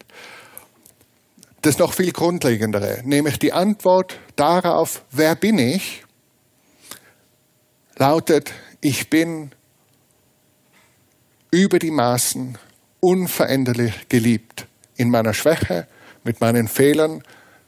das 1.62 1.78
noch 1.78 1.94
viel 1.94 2.12
grundlegendere, 2.12 3.02
nämlich 3.04 3.38
die 3.38 3.54
Antwort 3.54 4.20
darauf, 4.36 5.04
wer 5.12 5.36
bin 5.36 5.60
ich, 5.60 6.04
lautet, 7.98 8.52
ich 8.82 9.10
bin 9.10 9.52
über 11.52 11.78
die 11.78 11.92
Maßen 11.92 12.58
unveränderlich 13.00 14.08
geliebt. 14.10 14.66
In 14.96 15.10
meiner 15.10 15.34
Schwäche, 15.34 15.88
mit 16.24 16.42
meinen 16.42 16.68
Fehlern, 16.68 17.24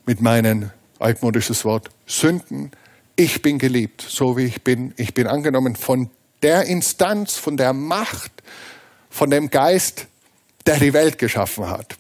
mit 0.05 0.21
meinen, 0.21 0.71
altmodisches 0.99 1.65
Wort, 1.65 1.89
Sünden. 2.05 2.71
Ich 3.15 3.41
bin 3.41 3.59
geliebt, 3.59 4.03
so 4.07 4.37
wie 4.37 4.45
ich 4.45 4.63
bin. 4.63 4.93
Ich 4.97 5.13
bin 5.13 5.27
angenommen 5.27 5.75
von 5.75 6.09
der 6.41 6.65
Instanz, 6.65 7.35
von 7.35 7.57
der 7.57 7.73
Macht, 7.73 8.31
von 9.09 9.29
dem 9.29 9.49
Geist, 9.49 10.07
der 10.65 10.79
die 10.79 10.93
Welt 10.93 11.17
geschaffen 11.17 11.69
hat. 11.69 11.97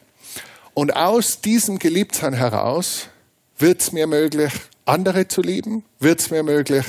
Und 0.73 0.95
aus 0.95 1.41
diesem 1.41 1.77
Geliebtsein 1.77 2.33
heraus 2.33 3.07
wird 3.57 3.81
es 3.81 3.91
mir 3.91 4.07
möglich, 4.07 4.51
andere 4.85 5.27
zu 5.27 5.41
lieben, 5.41 5.85
wird 5.99 6.19
es 6.19 6.31
mir 6.31 6.41
möglich, 6.41 6.85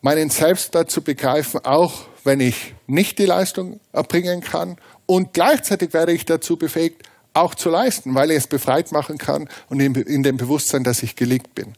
meinen 0.00 0.30
Selbstwert 0.30 0.90
zu 0.90 1.02
begreifen, 1.02 1.60
auch 1.64 2.06
wenn 2.24 2.40
ich 2.40 2.74
nicht 2.86 3.18
die 3.18 3.26
Leistung 3.26 3.80
erbringen 3.92 4.40
kann. 4.40 4.78
Und 5.04 5.34
gleichzeitig 5.34 5.92
werde 5.92 6.12
ich 6.12 6.24
dazu 6.24 6.56
befähigt, 6.56 7.02
auch 7.34 7.54
zu 7.54 7.68
leisten, 7.68 8.14
weil 8.14 8.30
ich 8.30 8.38
es 8.38 8.46
befreit 8.46 8.92
machen 8.92 9.18
kann 9.18 9.48
und 9.68 9.80
in, 9.80 9.94
in 9.94 10.22
dem 10.22 10.36
Bewusstsein, 10.38 10.82
dass 10.82 11.02
ich 11.02 11.16
geliebt 11.16 11.54
bin. 11.54 11.74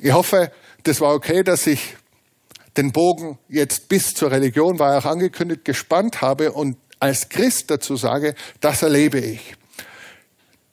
Ich 0.00 0.12
hoffe, 0.12 0.50
das 0.82 1.00
war 1.00 1.14
okay, 1.14 1.42
dass 1.44 1.66
ich 1.66 1.96
den 2.76 2.90
Bogen 2.90 3.38
jetzt 3.48 3.88
bis 3.88 4.14
zur 4.14 4.32
Religion, 4.32 4.80
war 4.80 4.98
auch 4.98 5.04
angekündigt, 5.04 5.64
gespannt 5.64 6.20
habe 6.20 6.52
und 6.52 6.76
als 6.98 7.28
Christ 7.28 7.70
dazu 7.70 7.96
sage, 7.96 8.34
das 8.60 8.82
erlebe 8.82 9.20
ich 9.20 9.54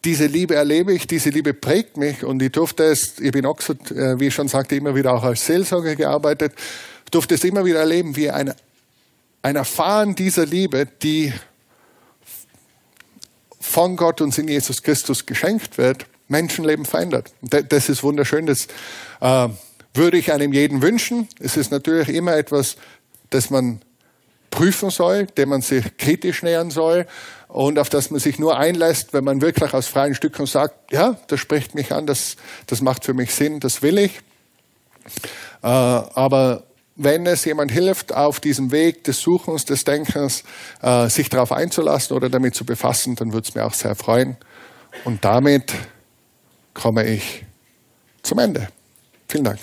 diese 0.04 0.26
Liebe 0.26 0.56
erlebe 0.56 0.94
ich, 0.94 1.06
diese 1.08 1.30
Liebe 1.30 1.54
prägt 1.54 1.98
mich 1.98 2.24
und 2.24 2.42
ich 2.42 2.52
durfte 2.52 2.84
es, 2.84 3.20
ich 3.20 3.32
bin 3.32 3.46
auch, 3.46 3.60
äh, 3.60 4.20
wie 4.20 4.28
ich 4.28 4.34
schon 4.34 4.48
sagte, 4.48 4.76
immer 4.76 4.96
wieder 4.96 5.14
auch 5.14 5.24
als 5.24 5.46
Seelsorger 5.46 5.96
gearbeitet, 5.96 6.54
durfte 7.12 7.36
es 7.36 7.44
immer 7.44 7.66
wieder 7.66 7.80
erleben, 7.80 8.16
wie 8.16 8.32
ein, 8.32 8.54
ein 9.42 9.56
Erfahren 9.56 10.16
dieser 10.16 10.46
Liebe, 10.46 10.88
die 11.04 11.34
von 13.60 13.96
Gott 13.96 14.22
uns 14.22 14.38
in 14.38 14.48
Jesus 14.48 14.82
Christus 14.82 15.26
geschenkt 15.26 15.78
wird, 15.78 16.06
Menschenleben 16.28 16.86
verändert. 16.86 17.32
Das 17.42 17.90
ist 17.90 18.04
wunderschön, 18.04 18.46
das 18.46 18.68
äh, 19.20 19.50
würde 19.94 20.18
ich 20.18 20.32
einem 20.32 20.54
jeden 20.54 20.82
wünschen. 20.82 21.28
Es 21.40 21.58
ist 21.58 21.72
natürlich 21.72 22.10
immer 22.10 22.36
etwas, 22.36 22.78
das 23.30 23.50
man 23.50 23.82
prüfen 24.52 24.90
soll, 24.90 25.26
dem 25.26 25.50
man 25.50 25.62
sich 25.62 25.98
kritisch 25.98 26.44
nähern 26.44 26.70
soll 26.70 27.08
und 27.48 27.80
auf 27.80 27.90
das 27.90 28.12
man 28.12 28.20
sich 28.20 28.38
nur 28.38 28.58
einlässt, 28.58 29.14
wenn 29.14 29.24
man 29.24 29.42
wirklich 29.42 29.74
aus 29.74 29.88
freien 29.88 30.14
Stücken 30.14 30.46
sagt, 30.46 30.94
ja, 30.94 31.18
das 31.28 31.40
spricht 31.40 31.74
mich 31.74 31.92
an, 31.92 32.06
das, 32.06 32.36
das 32.68 32.82
macht 32.82 33.06
für 33.06 33.14
mich 33.14 33.34
Sinn, 33.34 33.60
das 33.60 33.82
will 33.82 33.98
ich. 33.98 34.20
Äh, 35.64 35.68
aber 35.68 36.64
wenn 36.96 37.26
es 37.26 37.46
jemand 37.46 37.72
hilft, 37.72 38.14
auf 38.14 38.40
diesem 38.40 38.72
Weg 38.72 39.04
des 39.06 39.20
Suchens, 39.20 39.66
des 39.66 39.84
Denkens, 39.84 40.44
äh, 40.82 41.08
sich 41.08 41.30
darauf 41.30 41.52
einzulassen 41.52 42.16
oder 42.16 42.30
damit 42.30 42.54
zu 42.54 42.66
befassen, 42.66 43.16
dann 43.16 43.34
würde 43.34 43.48
es 43.48 43.56
mir 43.56 43.66
auch 43.66 43.74
sehr 43.74 43.96
freuen. 43.96 44.38
Und 45.06 45.24
damit 45.26 45.74
komme 46.74 47.06
ich 47.06 47.46
zum 48.22 48.40
Ende. 48.40 48.68
Vielen 49.28 49.46
Dank. 49.46 49.60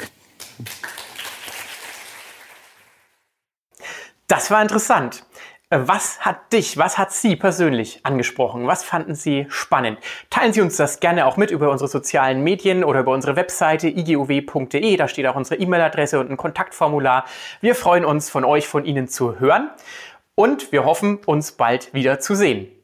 Das 4.28 4.50
war 4.50 4.60
interessant. 4.60 5.24
Äh, 5.70 5.80
was 5.82 6.20
hat 6.20 6.52
dich, 6.52 6.76
was 6.76 6.98
hat 6.98 7.12
Sie 7.12 7.34
persönlich 7.34 8.00
angesprochen? 8.04 8.66
Was 8.66 8.84
fanden 8.84 9.14
Sie 9.14 9.46
spannend? 9.48 9.98
Teilen 10.28 10.52
Sie 10.52 10.60
uns 10.60 10.76
das 10.76 11.00
gerne 11.00 11.24
auch 11.26 11.38
mit 11.38 11.50
über 11.50 11.70
unsere 11.70 11.88
sozialen 11.88 12.44
Medien 12.44 12.84
oder 12.84 13.00
über 13.00 13.12
unsere 13.12 13.36
Webseite 13.36 13.88
igiow.de. 13.88 14.96
Da 14.96 15.08
steht 15.08 15.26
auch 15.26 15.34
unsere 15.34 15.60
E-Mail-Adresse 15.60 16.20
und 16.20 16.30
ein 16.30 16.36
Kontaktformular. 16.36 17.24
Wir 17.62 17.74
freuen 17.74 18.04
uns, 18.04 18.28
von 18.28 18.44
euch, 18.44 18.68
von 18.68 18.84
Ihnen 18.84 19.08
zu 19.08 19.40
hören 19.40 19.70
und 20.34 20.72
wir 20.72 20.84
hoffen, 20.84 21.20
uns 21.24 21.52
bald 21.52 21.94
wieder 21.94 22.20
zu 22.20 22.34
sehen. 22.34 22.77